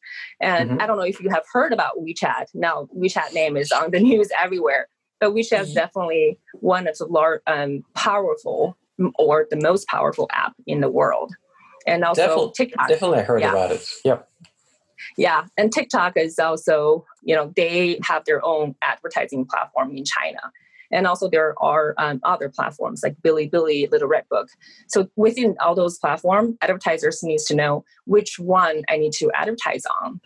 And 0.42 0.72
mm-hmm. 0.72 0.82
I 0.82 0.88
don't 0.88 0.98
know 0.98 1.04
if 1.04 1.20
you 1.20 1.30
have 1.30 1.44
heard 1.54 1.72
about 1.72 1.98
WeChat. 2.00 2.48
Now, 2.56 2.88
WeChat 2.98 3.34
name 3.34 3.58
is 3.58 3.72
on 3.72 3.92
the 3.92 4.00
news 4.12 4.30
everywhere, 4.42 4.88
but 5.20 5.34
WeChat 5.34 5.62
is 5.62 5.68
mm-hmm. 5.68 5.74
definitely 5.76 6.40
one 6.54 6.88
of 6.88 6.98
the 6.98 7.06
large, 7.06 7.42
um, 7.46 7.84
powerful 7.94 8.76
or 9.16 9.48
the 9.50 9.60
most 9.62 9.88
powerful 9.88 10.28
app 10.32 10.54
in 10.68 10.82
the 10.82 10.90
world 10.90 11.34
and 11.88 12.04
also 12.04 12.22
definitely, 12.22 12.52
TikTok. 12.56 12.88
Definitely 12.88 13.24
heard 13.24 13.42
yeah. 13.42 13.52
about 13.52 13.72
it. 13.72 13.90
Yep. 14.06 14.30
Yeah, 15.18 15.46
and 15.58 15.72
TikTok 15.72 16.18
is 16.18 16.38
also, 16.40 17.06
you 17.24 17.36
know, 17.36 17.52
they 17.56 18.00
have 18.04 18.26
their 18.26 18.44
own 18.46 18.76
advertising 18.82 19.46
platform 19.46 19.96
in 19.96 20.04
China. 20.06 20.40
And 20.92 21.06
also 21.06 21.30
there 21.30 21.56
are 21.62 21.94
um, 21.98 22.20
other 22.24 22.50
platforms 22.50 23.02
like 23.04 23.16
Bilibili, 23.22 23.90
Little 23.92 24.08
Red 24.08 24.26
Book. 24.30 24.50
So 24.88 25.08
within 25.16 25.56
all 25.60 25.76
those 25.76 26.00
platforms, 26.00 26.56
advertisers 26.62 27.22
needs 27.22 27.46
to 27.46 27.56
know 27.56 27.86
which 28.06 28.40
one 28.40 28.84
I 28.90 28.98
need 28.98 29.14
to 29.14 29.32
advertise 29.36 29.84
on. 30.02 30.20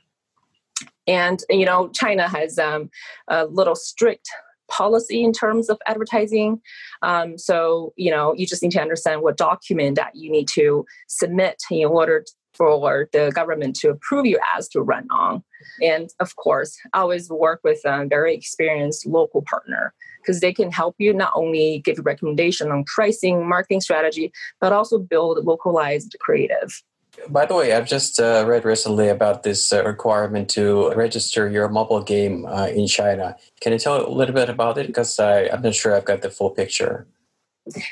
And 1.05 1.41
you 1.49 1.65
know, 1.65 1.89
China 1.89 2.29
has 2.29 2.57
um, 2.57 2.89
a 3.27 3.45
little 3.45 3.75
strict 3.75 4.29
policy 4.69 5.23
in 5.23 5.33
terms 5.33 5.69
of 5.69 5.79
advertising. 5.85 6.61
Um, 7.01 7.37
so, 7.37 7.93
you 7.95 8.11
know, 8.11 8.33
you 8.33 8.45
just 8.45 8.63
need 8.63 8.71
to 8.71 8.81
understand 8.81 9.21
what 9.21 9.37
document 9.37 9.95
that 9.95 10.15
you 10.15 10.31
need 10.31 10.47
to 10.49 10.85
submit 11.07 11.61
in 11.69 11.85
order 11.85 12.25
for 12.53 13.09
the 13.13 13.31
government 13.33 13.75
to 13.77 13.89
approve 13.89 14.25
your 14.25 14.39
ads 14.55 14.67
to 14.69 14.81
run 14.81 15.07
on. 15.11 15.43
And 15.81 16.09
of 16.19 16.35
course, 16.35 16.77
always 16.93 17.29
work 17.29 17.61
with 17.63 17.79
a 17.85 18.05
very 18.05 18.35
experienced 18.35 19.05
local 19.05 19.41
partner 19.41 19.93
because 20.21 20.39
they 20.39 20.53
can 20.53 20.71
help 20.71 20.95
you 20.99 21.13
not 21.13 21.33
only 21.35 21.81
give 21.83 21.97
recommendation 22.03 22.71
on 22.71 22.83
pricing, 22.85 23.47
marketing 23.47 23.81
strategy, 23.81 24.31
but 24.61 24.71
also 24.71 24.99
build 24.99 25.43
localized 25.43 26.15
creative. 26.19 26.83
By 27.29 27.45
the 27.45 27.55
way, 27.55 27.73
I've 27.73 27.87
just 27.87 28.19
uh, 28.19 28.43
read 28.47 28.65
recently 28.65 29.07
about 29.07 29.43
this 29.43 29.71
uh, 29.71 29.83
requirement 29.83 30.49
to 30.51 30.91
register 30.93 31.49
your 31.49 31.69
mobile 31.69 32.01
game 32.01 32.45
uh, 32.45 32.67
in 32.67 32.87
China. 32.87 33.35
Can 33.61 33.71
you 33.71 33.79
tell 33.79 34.05
a 34.05 34.09
little 34.09 34.33
bit 34.33 34.49
about 34.49 34.77
it? 34.77 34.87
Because 34.87 35.19
I'm 35.19 35.61
not 35.61 35.75
sure 35.75 35.95
I've 35.95 36.05
got 36.05 36.21
the 36.21 36.29
full 36.29 36.49
picture. 36.49 37.07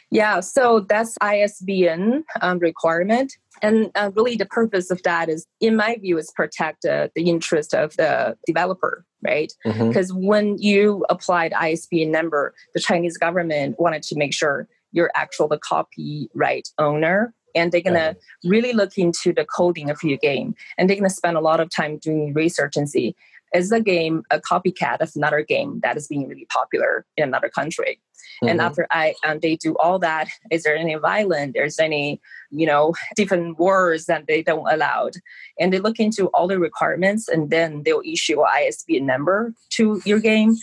Yeah, 0.09 0.41
so 0.41 0.81
that's 0.81 1.15
ISBN 1.21 2.25
um, 2.41 2.59
requirement. 2.59 3.33
And 3.61 3.89
uh, 3.95 4.11
really, 4.15 4.35
the 4.35 4.45
purpose 4.45 4.91
of 4.91 5.01
that 5.03 5.29
is, 5.29 5.45
in 5.61 5.75
my 5.75 5.97
view, 5.97 6.17
is 6.17 6.31
protect 6.35 6.83
uh, 6.83 7.07
the 7.15 7.29
interest 7.29 7.73
of 7.73 7.95
the 7.95 8.35
developer, 8.45 9.05
right? 9.21 9.53
Because 9.63 10.11
mm-hmm. 10.11 10.27
when 10.27 10.57
you 10.57 11.05
applied 11.09 11.53
ISBN 11.53 12.11
number, 12.11 12.53
the 12.73 12.81
Chinese 12.81 13.17
government 13.17 13.79
wanted 13.79 14.03
to 14.03 14.17
make 14.17 14.33
sure 14.33 14.67
you're 14.91 15.11
actual 15.15 15.47
the 15.47 15.57
copyright 15.57 16.67
owner 16.77 17.33
and 17.55 17.71
they're 17.71 17.81
gonna 17.81 18.15
really 18.43 18.73
look 18.73 18.97
into 18.97 19.33
the 19.33 19.45
coding 19.45 19.89
of 19.89 20.01
your 20.03 20.17
game 20.17 20.55
and 20.77 20.89
they're 20.89 20.97
gonna 20.97 21.09
spend 21.09 21.37
a 21.37 21.41
lot 21.41 21.59
of 21.59 21.69
time 21.69 21.97
doing 21.97 22.33
research 22.33 22.75
and 22.75 22.89
see 22.89 23.15
is 23.53 23.69
the 23.69 23.81
game 23.81 24.23
a 24.31 24.39
copycat 24.39 25.01
of 25.01 25.11
another 25.15 25.43
game 25.43 25.79
that 25.83 25.97
is 25.97 26.07
being 26.07 26.27
really 26.27 26.47
popular 26.49 27.05
in 27.17 27.23
another 27.23 27.49
country? 27.49 27.99
Mm-hmm. 28.43 28.49
and 28.49 28.61
after 28.61 28.87
i 28.91 29.15
um, 29.25 29.39
they 29.41 29.55
do 29.55 29.75
all 29.77 29.97
that 29.97 30.27
is 30.51 30.63
there 30.63 30.75
any 30.75 30.93
violence 30.95 31.53
there's 31.55 31.79
any 31.79 32.21
you 32.51 32.67
know 32.67 32.93
different 33.15 33.57
words 33.57 34.05
that 34.05 34.27
they 34.27 34.43
don't 34.43 34.71
allowed? 34.71 35.13
And 35.59 35.73
they 35.73 35.79
look 35.79 35.99
into 35.99 36.27
all 36.27 36.47
the 36.47 36.59
requirements 36.59 37.27
and 37.27 37.49
then 37.49 37.83
they'll 37.83 38.01
issue 38.05 38.41
an 38.41 38.69
isbn 38.69 39.03
number 39.03 39.53
to 39.71 40.01
your 40.05 40.19
game 40.19 40.55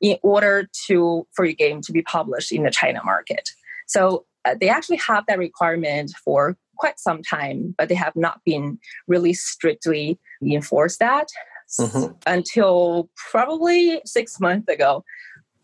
in 0.00 0.18
order 0.22 0.68
to 0.88 1.26
for 1.32 1.44
your 1.44 1.54
game 1.54 1.80
to 1.82 1.92
be 1.92 2.02
published 2.02 2.52
in 2.52 2.64
the 2.64 2.70
china 2.70 3.02
market. 3.04 3.50
So 3.86 4.26
they 4.60 4.68
actually 4.68 4.98
have 4.98 5.24
that 5.26 5.38
requirement 5.38 6.12
for 6.24 6.56
quite 6.76 6.98
some 6.98 7.22
time, 7.22 7.74
but 7.78 7.88
they 7.88 7.94
have 7.94 8.14
not 8.16 8.40
been 8.44 8.78
really 9.06 9.32
strictly 9.32 10.18
enforced 10.42 10.98
that 10.98 11.28
mm-hmm. 11.80 12.12
until 12.26 13.08
probably 13.30 14.00
six 14.04 14.40
months 14.40 14.68
ago. 14.68 15.04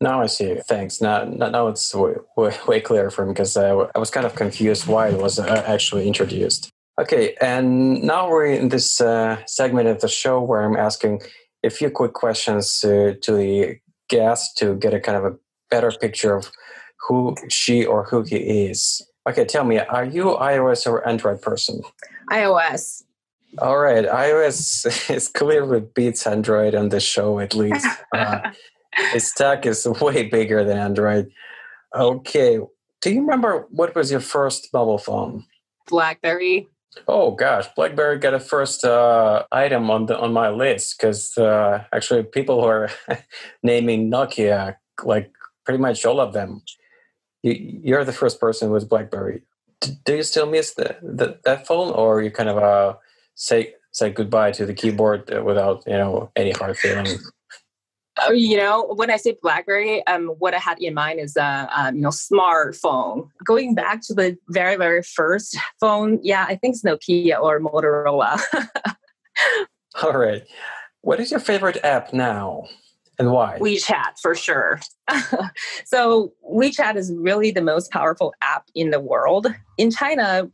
Now 0.00 0.20
I 0.20 0.26
see. 0.26 0.56
Thanks. 0.66 1.00
Now, 1.00 1.24
now 1.24 1.68
it's 1.68 1.94
way, 1.94 2.14
way, 2.36 2.56
way 2.66 2.80
clearer 2.80 3.10
for 3.10 3.24
me 3.24 3.32
because 3.32 3.56
I, 3.56 3.70
I 3.70 3.98
was 3.98 4.10
kind 4.10 4.26
of 4.26 4.34
confused 4.34 4.86
why 4.86 5.08
it 5.08 5.18
was 5.18 5.38
uh, 5.38 5.62
actually 5.66 6.08
introduced. 6.08 6.70
Okay, 7.00 7.34
and 7.40 8.02
now 8.02 8.28
we're 8.28 8.46
in 8.46 8.68
this 8.68 9.00
uh, 9.00 9.38
segment 9.46 9.88
of 9.88 10.00
the 10.00 10.08
show 10.08 10.42
where 10.42 10.62
I'm 10.62 10.76
asking 10.76 11.22
a 11.64 11.70
few 11.70 11.88
quick 11.88 12.12
questions 12.12 12.84
uh, 12.84 13.14
to 13.22 13.32
the 13.32 13.78
guest 14.08 14.58
to 14.58 14.74
get 14.74 14.92
a 14.92 15.00
kind 15.00 15.16
of 15.16 15.24
a 15.24 15.36
better 15.70 15.90
picture 15.90 16.34
of 16.34 16.50
who 17.08 17.34
she 17.48 17.84
or 17.84 18.04
who 18.04 18.22
he 18.22 18.36
is. 18.36 19.02
Okay, 19.28 19.44
tell 19.44 19.64
me, 19.64 19.78
are 19.78 20.04
you 20.04 20.24
iOS 20.24 20.86
or 20.86 21.06
Android 21.06 21.40
person? 21.42 21.82
iOS. 22.30 23.04
All 23.58 23.78
right, 23.78 24.04
iOS 24.04 25.10
is 25.14 25.28
clearly 25.28 25.80
beats 25.80 26.26
Android 26.26 26.74
on 26.74 26.88
this 26.88 27.04
show 27.04 27.38
at 27.38 27.54
least. 27.54 27.86
Uh, 28.14 28.52
its 29.14 29.28
stack 29.28 29.64
is 29.64 29.86
way 29.86 30.28
bigger 30.28 30.64
than 30.64 30.76
Android. 30.76 31.30
Okay, 31.94 32.60
do 33.00 33.10
you 33.10 33.20
remember 33.20 33.66
what 33.70 33.94
was 33.94 34.10
your 34.10 34.20
first 34.20 34.68
mobile 34.74 34.98
phone? 34.98 35.46
BlackBerry. 35.88 36.68
Oh 37.08 37.30
gosh, 37.30 37.66
BlackBerry 37.74 38.18
got 38.18 38.34
a 38.34 38.40
first 38.40 38.84
uh, 38.84 39.44
item 39.50 39.90
on 39.90 40.06
the 40.06 40.18
on 40.18 40.34
my 40.34 40.50
list 40.50 40.98
because 40.98 41.38
uh, 41.38 41.84
actually 41.90 42.22
people 42.22 42.60
who 42.60 42.66
are 42.66 42.90
naming 43.62 44.10
Nokia 44.10 44.76
like 45.04 45.32
pretty 45.64 45.80
much 45.80 46.04
all 46.04 46.20
of 46.20 46.34
them 46.34 46.62
you, 47.42 47.96
are 47.96 48.04
the 48.04 48.12
first 48.12 48.40
person 48.40 48.70
with 48.70 48.88
BlackBerry. 48.88 49.42
Do 50.04 50.16
you 50.16 50.22
still 50.22 50.48
miss 50.48 50.74
the, 50.74 50.96
the 51.02 51.38
that 51.44 51.66
phone, 51.66 51.92
or 51.92 52.22
you 52.22 52.30
kind 52.30 52.48
of 52.48 52.58
uh, 52.58 52.94
say 53.34 53.74
say 53.90 54.10
goodbye 54.10 54.52
to 54.52 54.64
the 54.64 54.74
keyboard 54.74 55.28
without 55.44 55.82
you 55.86 55.94
know 55.94 56.30
any 56.36 56.52
hard 56.52 56.76
feelings? 56.78 57.30
Oh, 58.20 58.30
you 58.30 58.58
know, 58.58 58.92
when 58.94 59.10
I 59.10 59.16
say 59.16 59.36
BlackBerry, 59.42 60.06
um, 60.06 60.28
what 60.38 60.54
I 60.54 60.58
had 60.58 60.78
in 60.80 60.94
mind 60.94 61.18
is 61.18 61.36
a 61.36 61.68
um, 61.74 61.96
you 61.96 62.02
know 62.02 62.10
smartphone. 62.10 63.28
Going 63.44 63.74
back 63.74 64.02
to 64.02 64.14
the 64.14 64.36
very 64.48 64.76
very 64.76 65.02
first 65.02 65.56
phone, 65.80 66.20
yeah, 66.22 66.44
I 66.48 66.56
think 66.56 66.74
it's 66.74 66.84
Nokia 66.84 67.40
or 67.40 67.58
Motorola. 67.58 68.40
All 70.02 70.16
right, 70.16 70.44
what 71.00 71.18
is 71.18 71.30
your 71.30 71.40
favorite 71.40 71.78
app 71.82 72.12
now? 72.12 72.68
And 73.18 73.30
why? 73.30 73.58
WeChat 73.60 74.18
for 74.20 74.34
sure. 74.34 74.80
so, 75.84 76.32
WeChat 76.50 76.96
is 76.96 77.12
really 77.14 77.50
the 77.50 77.62
most 77.62 77.90
powerful 77.90 78.34
app 78.42 78.66
in 78.74 78.90
the 78.90 79.00
world. 79.00 79.46
In 79.78 79.90
China, 79.90 80.50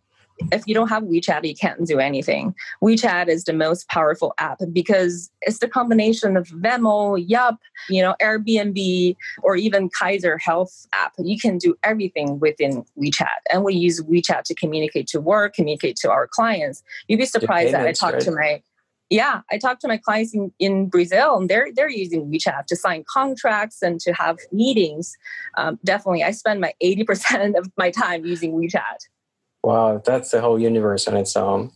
if 0.53 0.67
you 0.67 0.75
don't 0.75 0.89
have 0.89 1.03
WeChat, 1.05 1.45
you 1.45 1.55
can't 1.55 1.87
do 1.87 1.99
anything. 1.99 2.55
WeChat 2.83 3.29
is 3.29 3.45
the 3.45 3.53
most 3.53 3.89
powerful 3.89 4.35
app 4.39 4.61
because 4.73 5.31
it's 5.43 5.59
the 5.59 5.69
combination 5.69 6.37
of 6.37 6.49
Venmo, 6.49 7.23
Yup, 7.27 7.59
you 7.89 8.03
know, 8.03 8.15
Airbnb, 8.21 9.17
or 9.43 9.57
even 9.57 9.89
Kaiser 9.91 10.39
Health 10.39 10.87
app. 10.95 11.13
You 11.19 11.39
can 11.39 11.59
do 11.59 11.77
everything 11.83 12.39
within 12.39 12.85
WeChat. 13.01 13.27
And 13.53 13.65
we 13.65 13.75
use 13.75 14.01
WeChat 14.03 14.45
to 14.45 14.55
communicate 14.55 15.07
to 15.09 15.21
work, 15.21 15.55
communicate 15.55 15.97
to 15.97 16.11
our 16.11 16.27
clients. 16.27 16.83
You'd 17.09 17.19
be 17.19 17.27
surprised 17.27 17.75
that 17.75 17.87
I 17.87 17.93
talked 17.93 18.15
right? 18.15 18.23
to 18.23 18.31
my 18.31 18.63
yeah, 19.11 19.41
I 19.51 19.59
talked 19.59 19.81
to 19.83 19.89
my 19.89 19.97
clients 19.97 20.35
in, 20.35 20.53
in 20.59 20.89
Brazil, 20.89 21.37
and 21.37 21.49
they're 21.49 21.69
they're 21.75 21.91
using 21.91 22.31
WeChat 22.31 22.67
to 22.67 22.77
sign 22.77 23.05
contracts 23.09 23.83
and 23.83 23.99
to 24.01 24.13
have 24.13 24.39
meetings. 24.53 25.17
Um, 25.57 25.79
definitely, 25.85 26.25
I 26.25 26.33
spend 26.33 26.61
my 26.61 26.75
eighty 26.81 27.05
percent 27.05 27.57
of 27.57 27.71
my 27.77 27.91
time 27.91 28.25
using 28.25 28.53
WeChat. 28.53 29.09
Wow, 29.63 30.03
that's 30.05 30.31
the 30.31 30.41
whole 30.41 30.59
universe 30.59 31.09
on 31.09 31.17
its 31.17 31.37
own. 31.37 31.73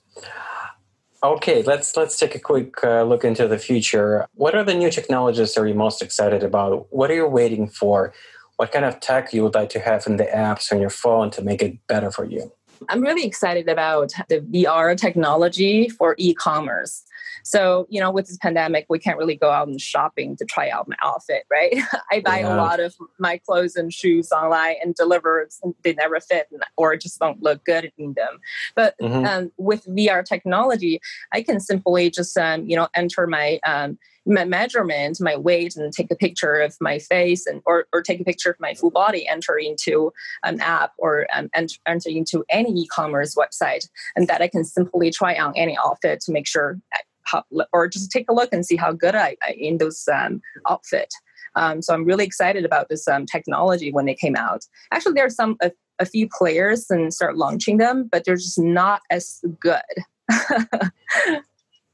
Okay, 1.24 1.62
let's 1.62 1.96
let's 1.96 2.18
take 2.18 2.34
a 2.34 2.38
quick 2.38 2.82
uh, 2.84 3.02
look 3.04 3.24
into 3.24 3.48
the 3.48 3.58
future. 3.58 4.26
What 4.34 4.54
are 4.54 4.64
the 4.64 4.74
new 4.74 4.90
technologies 4.90 5.56
are 5.56 5.66
you 5.66 5.74
most 5.74 6.02
excited 6.02 6.42
about? 6.42 6.86
What 6.90 7.10
are 7.10 7.14
you 7.14 7.28
waiting 7.28 7.68
for? 7.68 8.12
What 8.56 8.72
kind 8.72 8.84
of 8.84 9.00
tech 9.00 9.32
you 9.32 9.42
would 9.44 9.54
like 9.54 9.70
to 9.70 9.80
have 9.80 10.06
in 10.06 10.16
the 10.16 10.24
apps 10.24 10.70
on 10.72 10.80
your 10.80 10.90
phone 10.90 11.30
to 11.30 11.42
make 11.42 11.62
it 11.62 11.78
better 11.86 12.10
for 12.10 12.24
you? 12.24 12.52
I'm 12.88 13.02
really 13.02 13.24
excited 13.24 13.68
about 13.68 14.12
the 14.28 14.40
VR 14.40 14.96
technology 14.96 15.88
for 15.88 16.14
e-commerce. 16.18 17.04
So, 17.44 17.86
you 17.90 18.00
know, 18.00 18.10
with 18.10 18.26
this 18.26 18.38
pandemic, 18.38 18.86
we 18.88 18.98
can't 18.98 19.18
really 19.18 19.36
go 19.36 19.50
out 19.50 19.68
and 19.68 19.80
shopping 19.80 20.36
to 20.36 20.44
try 20.44 20.70
out 20.70 20.88
my 20.88 20.96
outfit, 21.02 21.44
right? 21.50 21.74
I 22.10 22.20
buy 22.20 22.40
yeah. 22.40 22.54
a 22.54 22.56
lot 22.56 22.80
of 22.80 22.94
my 23.18 23.38
clothes 23.38 23.76
and 23.76 23.92
shoes 23.92 24.32
online 24.32 24.76
and 24.82 24.94
deliver, 24.94 25.48
they 25.82 25.94
never 25.94 26.20
fit 26.20 26.48
or 26.76 26.96
just 26.96 27.18
don't 27.18 27.42
look 27.42 27.64
good 27.64 27.92
in 27.98 28.14
them. 28.14 28.38
But 28.74 28.94
mm-hmm. 29.00 29.24
um, 29.24 29.52
with 29.56 29.84
VR 29.86 30.24
technology, 30.24 31.00
I 31.32 31.42
can 31.42 31.60
simply 31.60 32.10
just, 32.10 32.36
um, 32.36 32.68
you 32.68 32.76
know, 32.76 32.88
enter 32.94 33.26
my 33.26 33.58
um, 33.66 33.98
my 34.26 34.44
measurement, 34.44 35.18
my 35.20 35.36
weight, 35.36 35.76
and 35.76 35.92
take 35.92 36.10
a 36.10 36.16
picture 36.16 36.60
of 36.60 36.76
my 36.80 36.98
face 36.98 37.46
and 37.46 37.62
or, 37.66 37.86
or 37.92 38.02
take 38.02 38.20
a 38.20 38.24
picture 38.24 38.50
of 38.50 38.60
my 38.60 38.74
full 38.74 38.90
body, 38.90 39.26
enter 39.26 39.58
into 39.58 40.12
an 40.44 40.60
app 40.60 40.92
or 40.98 41.26
um, 41.34 41.48
enter, 41.54 41.76
enter 41.86 42.08
into 42.08 42.44
any 42.48 42.70
e-commerce 42.70 43.34
website, 43.34 43.88
and 44.16 44.28
that 44.28 44.40
I 44.40 44.48
can 44.48 44.64
simply 44.64 45.10
try 45.10 45.34
on 45.34 45.52
any 45.56 45.76
outfit 45.84 46.20
to 46.22 46.32
make 46.32 46.46
sure 46.46 46.80
how, 47.24 47.44
or 47.72 47.88
just 47.88 48.10
take 48.10 48.28
a 48.28 48.34
look 48.34 48.52
and 48.52 48.64
see 48.64 48.76
how 48.76 48.92
good 48.92 49.14
I, 49.14 49.36
in 49.56 49.78
those 49.78 50.08
um, 50.12 50.40
outfit. 50.68 51.12
Um, 51.54 51.82
so 51.82 51.92
I'm 51.92 52.04
really 52.04 52.24
excited 52.24 52.64
about 52.64 52.88
this 52.88 53.06
um, 53.06 53.26
technology 53.26 53.92
when 53.92 54.08
it 54.08 54.18
came 54.18 54.36
out. 54.36 54.64
Actually, 54.92 55.14
there 55.14 55.26
are 55.26 55.30
some 55.30 55.56
a, 55.60 55.70
a 55.98 56.06
few 56.06 56.28
players 56.28 56.86
and 56.90 57.12
start 57.12 57.36
launching 57.36 57.76
them, 57.76 58.08
but 58.10 58.24
they're 58.24 58.36
just 58.36 58.58
not 58.58 59.02
as 59.10 59.42
good. 59.60 59.82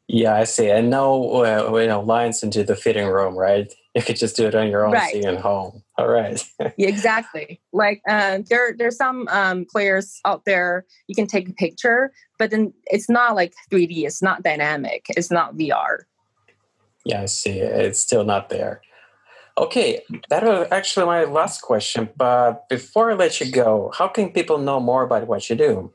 yeah, 0.08 0.36
I 0.36 0.44
see. 0.44 0.70
And 0.70 0.88
no, 0.88 1.44
uh, 1.44 1.78
you 1.78 1.86
know, 1.86 2.00
lines 2.00 2.42
into 2.42 2.64
the 2.64 2.74
fitting 2.74 3.06
room, 3.06 3.36
right? 3.36 3.70
You 3.94 4.02
could 4.02 4.16
just 4.16 4.36
do 4.36 4.46
it 4.46 4.54
on 4.54 4.68
your 4.68 4.86
own, 4.86 4.92
right. 4.92 5.22
at 5.22 5.38
home. 5.38 5.82
All 5.98 6.08
right. 6.08 6.42
yeah, 6.58 6.70
exactly. 6.88 7.60
Like 7.72 8.00
uh, 8.08 8.38
there, 8.48 8.74
there's 8.76 8.96
some 8.96 9.28
um, 9.28 9.66
players 9.70 10.18
out 10.24 10.46
there. 10.46 10.86
You 11.08 11.14
can 11.14 11.26
take 11.26 11.50
a 11.50 11.52
picture, 11.52 12.12
but 12.38 12.50
then 12.50 12.72
it's 12.86 13.10
not 13.10 13.34
like 13.34 13.52
3D. 13.70 14.06
It's 14.06 14.22
not 14.22 14.42
dynamic. 14.42 15.04
It's 15.10 15.30
not 15.30 15.56
VR. 15.56 16.04
Yeah, 17.04 17.22
I 17.22 17.26
see. 17.26 17.58
It's 17.58 18.00
still 18.00 18.24
not 18.24 18.48
there. 18.48 18.80
Okay, 19.58 20.00
that 20.30 20.44
was 20.44 20.68
actually 20.70 21.04
my 21.04 21.24
last 21.24 21.60
question. 21.60 22.08
But 22.16 22.66
before 22.68 23.10
I 23.10 23.14
let 23.14 23.40
you 23.40 23.50
go, 23.50 23.92
how 23.94 24.08
can 24.08 24.30
people 24.30 24.56
know 24.56 24.80
more 24.80 25.02
about 25.02 25.26
what 25.26 25.50
you 25.50 25.56
do? 25.56 25.92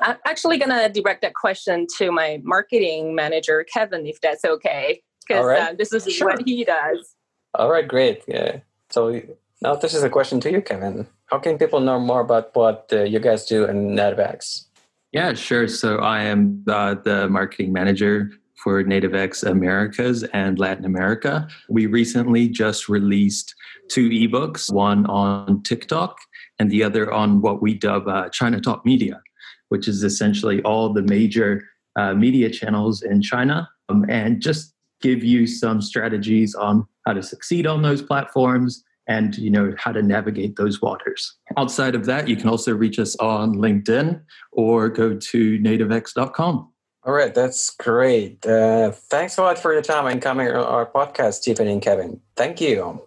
I'm 0.00 0.16
actually 0.26 0.58
going 0.58 0.70
to 0.70 0.88
direct 0.88 1.22
that 1.22 1.34
question 1.34 1.86
to 1.98 2.10
my 2.10 2.40
marketing 2.44 3.14
manager, 3.14 3.64
Kevin, 3.72 4.06
if 4.06 4.20
that's 4.20 4.44
okay, 4.44 5.02
because 5.26 5.44
right. 5.44 5.70
uh, 5.70 5.74
this 5.76 5.92
is 5.92 6.04
sure. 6.12 6.28
what 6.28 6.42
he 6.46 6.64
does. 6.64 7.14
All 7.54 7.70
right, 7.70 7.86
great. 7.86 8.22
Yeah. 8.28 8.60
So 8.90 9.20
now 9.62 9.74
this 9.74 9.94
is 9.94 10.02
a 10.02 10.10
question 10.10 10.40
to 10.40 10.50
you, 10.50 10.62
Kevin. 10.62 11.06
How 11.26 11.38
can 11.38 11.58
people 11.58 11.80
know 11.80 11.98
more 11.98 12.20
about 12.20 12.54
what 12.54 12.88
uh, 12.92 13.02
you 13.02 13.18
guys 13.18 13.44
do 13.44 13.64
in 13.64 13.90
NativeX? 13.90 14.64
Yeah, 15.12 15.34
sure. 15.34 15.68
So 15.68 15.98
I 15.98 16.22
am 16.24 16.64
uh, 16.68 16.94
the 16.94 17.28
marketing 17.28 17.72
manager 17.72 18.30
for 18.62 18.82
NativeX 18.82 19.48
Americas 19.48 20.24
and 20.32 20.58
Latin 20.58 20.84
America. 20.84 21.48
We 21.68 21.86
recently 21.86 22.48
just 22.48 22.88
released 22.88 23.54
two 23.88 24.10
ebooks, 24.10 24.72
one 24.72 25.06
on 25.06 25.62
TikTok 25.62 26.18
and 26.58 26.70
the 26.70 26.82
other 26.82 27.12
on 27.12 27.40
what 27.40 27.62
we 27.62 27.74
dub 27.74 28.08
uh, 28.08 28.28
China 28.30 28.60
Talk 28.60 28.84
Media, 28.84 29.22
which 29.68 29.88
is 29.88 30.02
essentially 30.02 30.62
all 30.62 30.92
the 30.92 31.02
major 31.02 31.64
uh, 31.96 32.14
media 32.14 32.50
channels 32.50 33.02
in 33.02 33.22
China, 33.22 33.68
um, 33.88 34.04
and 34.08 34.40
just 34.40 34.74
give 35.00 35.22
you 35.22 35.46
some 35.46 35.80
strategies 35.80 36.54
on 36.54 36.86
how 37.06 37.12
to 37.12 37.22
succeed 37.22 37.66
on 37.66 37.82
those 37.82 38.02
platforms 38.02 38.84
and 39.06 39.38
you 39.38 39.50
know 39.50 39.74
how 39.78 39.90
to 39.90 40.02
navigate 40.02 40.56
those 40.56 40.82
waters. 40.82 41.36
Outside 41.56 41.94
of 41.94 42.04
that, 42.06 42.28
you 42.28 42.36
can 42.36 42.48
also 42.48 42.74
reach 42.74 42.98
us 42.98 43.16
on 43.16 43.54
LinkedIn 43.56 44.20
or 44.52 44.88
go 44.88 45.16
to 45.16 45.58
nativex.com. 45.58 46.72
All 47.04 47.12
right, 47.14 47.34
that's 47.34 47.70
great. 47.70 48.44
Uh, 48.44 48.90
thanks 48.90 49.38
a 49.38 49.42
lot 49.42 49.58
for 49.58 49.72
your 49.72 49.82
time 49.82 50.06
and 50.06 50.20
coming 50.20 50.48
on 50.48 50.56
our 50.56 50.84
podcast, 50.84 51.42
Tiffany 51.42 51.72
and 51.72 51.80
Kevin. 51.80 52.20
Thank 52.36 52.60
you. 52.60 53.02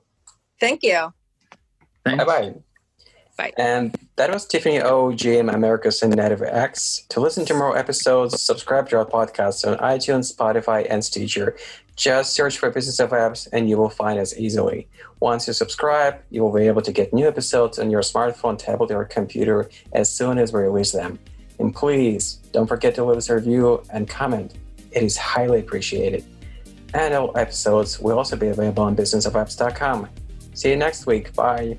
Thank 0.59 0.81
you. 0.81 1.13
Bye 2.03 2.23
bye. 2.23 2.55
Bye. 3.41 3.53
And 3.57 3.97
that 4.17 4.31
was 4.31 4.45
Tiffany 4.45 4.77
Ou, 4.77 5.13
GM 5.13 5.51
Americas 5.51 6.03
and 6.03 6.19
X. 6.19 7.05
To 7.09 7.19
listen 7.19 7.43
to 7.45 7.55
more 7.55 7.75
episodes, 7.75 8.39
subscribe 8.39 8.87
to 8.89 8.97
our 8.99 9.05
podcast 9.05 9.67
on 9.67 9.77
iTunes, 9.79 10.35
Spotify, 10.35 10.85
and 10.87 11.03
Stitcher. 11.03 11.57
Just 11.95 12.33
search 12.33 12.59
for 12.59 12.69
Business 12.69 12.99
of 12.99 13.09
Apps 13.09 13.47
and 13.51 13.67
you 13.67 13.77
will 13.77 13.89
find 13.89 14.19
us 14.19 14.37
easily. 14.37 14.87
Once 15.19 15.47
you 15.47 15.53
subscribe, 15.53 16.19
you 16.29 16.43
will 16.43 16.53
be 16.53 16.67
able 16.67 16.83
to 16.83 16.91
get 16.91 17.13
new 17.13 17.27
episodes 17.27 17.79
on 17.79 17.89
your 17.89 18.01
smartphone, 18.01 18.57
tablet, 18.57 18.91
or 18.91 19.05
computer 19.05 19.69
as 19.93 20.13
soon 20.13 20.37
as 20.37 20.53
we 20.53 20.61
release 20.61 20.91
them. 20.91 21.17
And 21.59 21.73
please 21.73 22.35
don't 22.53 22.67
forget 22.67 22.93
to 22.95 23.05
leave 23.05 23.17
us 23.17 23.29
a 23.29 23.35
review 23.35 23.83
and 23.91 24.07
comment. 24.07 24.53
It 24.91 25.03
is 25.03 25.17
highly 25.17 25.59
appreciated. 25.61 26.25
And 26.93 27.13
all 27.13 27.35
episodes 27.37 27.99
will 27.99 28.17
also 28.17 28.35
be 28.35 28.47
available 28.47 28.83
on 28.83 28.95
businessofapps.com. 28.95 30.09
See 30.53 30.69
you 30.69 30.75
next 30.75 31.07
week. 31.07 31.33
Bye. 31.33 31.77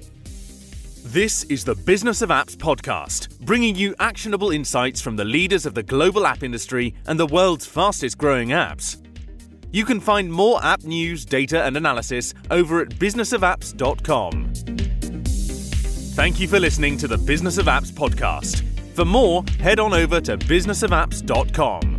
This 1.05 1.43
is 1.45 1.65
the 1.65 1.75
Business 1.75 2.23
of 2.23 2.29
Apps 2.31 2.55
podcast, 2.57 3.39
bringing 3.41 3.75
you 3.75 3.95
actionable 3.99 4.51
insights 4.53 5.01
from 5.01 5.17
the 5.17 5.25
leaders 5.25 5.67
of 5.67 5.75
the 5.75 5.83
global 5.83 6.25
app 6.27 6.45
industry 6.45 6.95
and 7.07 7.19
the 7.19 7.27
world's 7.27 7.67
fastest 7.67 8.19
growing 8.19 8.51
apps. 8.51 8.99
You 9.73 9.85
can 9.85 9.99
find 10.01 10.33
more 10.33 10.65
app 10.65 10.85
news, 10.85 11.25
data, 11.25 11.65
and 11.65 11.77
analysis 11.77 12.35
over 12.51 12.81
at 12.81 12.91
businessofapps.com. 12.91 14.53
Thank 16.15 16.39
you 16.39 16.47
for 16.47 16.61
listening 16.61 16.97
to 16.99 17.09
the 17.09 17.19
Business 17.19 17.59
of 17.59 17.67
Apps 17.67 17.91
podcast. 17.91 18.63
For 18.95 19.05
more, 19.05 19.45
head 19.59 19.81
on 19.81 19.93
over 19.95 20.21
to 20.21 20.39
businessofapps.com. 20.39 21.92